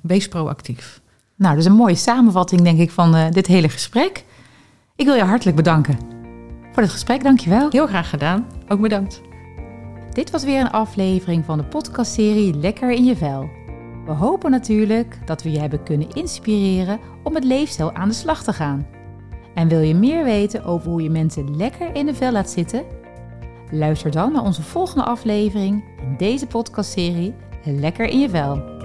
wees 0.00 0.28
proactief. 0.28 1.00
Nou, 1.36 1.54
dat 1.54 1.64
is 1.64 1.70
een 1.70 1.76
mooie 1.76 1.94
samenvatting, 1.94 2.60
denk 2.60 2.78
ik, 2.78 2.90
van 2.90 3.30
dit 3.30 3.46
hele 3.46 3.68
gesprek. 3.68 4.24
Ik 4.96 5.06
wil 5.06 5.14
je 5.14 5.22
hartelijk 5.22 5.56
bedanken 5.56 5.98
voor 6.72 6.82
het 6.82 6.92
gesprek. 6.92 7.22
Dankjewel. 7.22 7.70
Heel 7.70 7.86
graag 7.86 8.10
gedaan. 8.10 8.46
Ook 8.68 8.80
bedankt. 8.80 9.20
Dit 10.12 10.30
was 10.30 10.44
weer 10.44 10.60
een 10.60 10.70
aflevering 10.70 11.44
van 11.44 11.58
de 11.58 11.64
podcastserie 11.64 12.54
Lekker 12.54 12.90
in 12.90 13.04
je 13.04 13.16
vel. 13.16 13.48
We 14.06 14.12
hopen 14.12 14.50
natuurlijk 14.50 15.18
dat 15.24 15.42
we 15.42 15.50
je 15.50 15.58
hebben 15.58 15.82
kunnen 15.82 16.10
inspireren 16.10 16.98
om 17.22 17.32
met 17.32 17.44
leefstijl 17.44 17.92
aan 17.92 18.08
de 18.08 18.14
slag 18.14 18.42
te 18.42 18.52
gaan. 18.52 18.86
En 19.54 19.68
wil 19.68 19.80
je 19.80 19.94
meer 19.94 20.24
weten 20.24 20.64
over 20.64 20.90
hoe 20.90 21.02
je 21.02 21.10
mensen 21.10 21.56
lekker 21.56 21.94
in 21.94 22.06
de 22.06 22.14
vel 22.14 22.32
laat 22.32 22.50
zitten? 22.50 22.84
Luister 23.70 24.10
dan 24.10 24.32
naar 24.32 24.42
onze 24.42 24.62
volgende 24.62 25.04
aflevering 25.04 25.84
in 26.00 26.14
deze 26.16 26.46
podcastserie 26.46 27.34
Lekker 27.64 28.06
in 28.06 28.20
je 28.20 28.28
vel. 28.28 28.75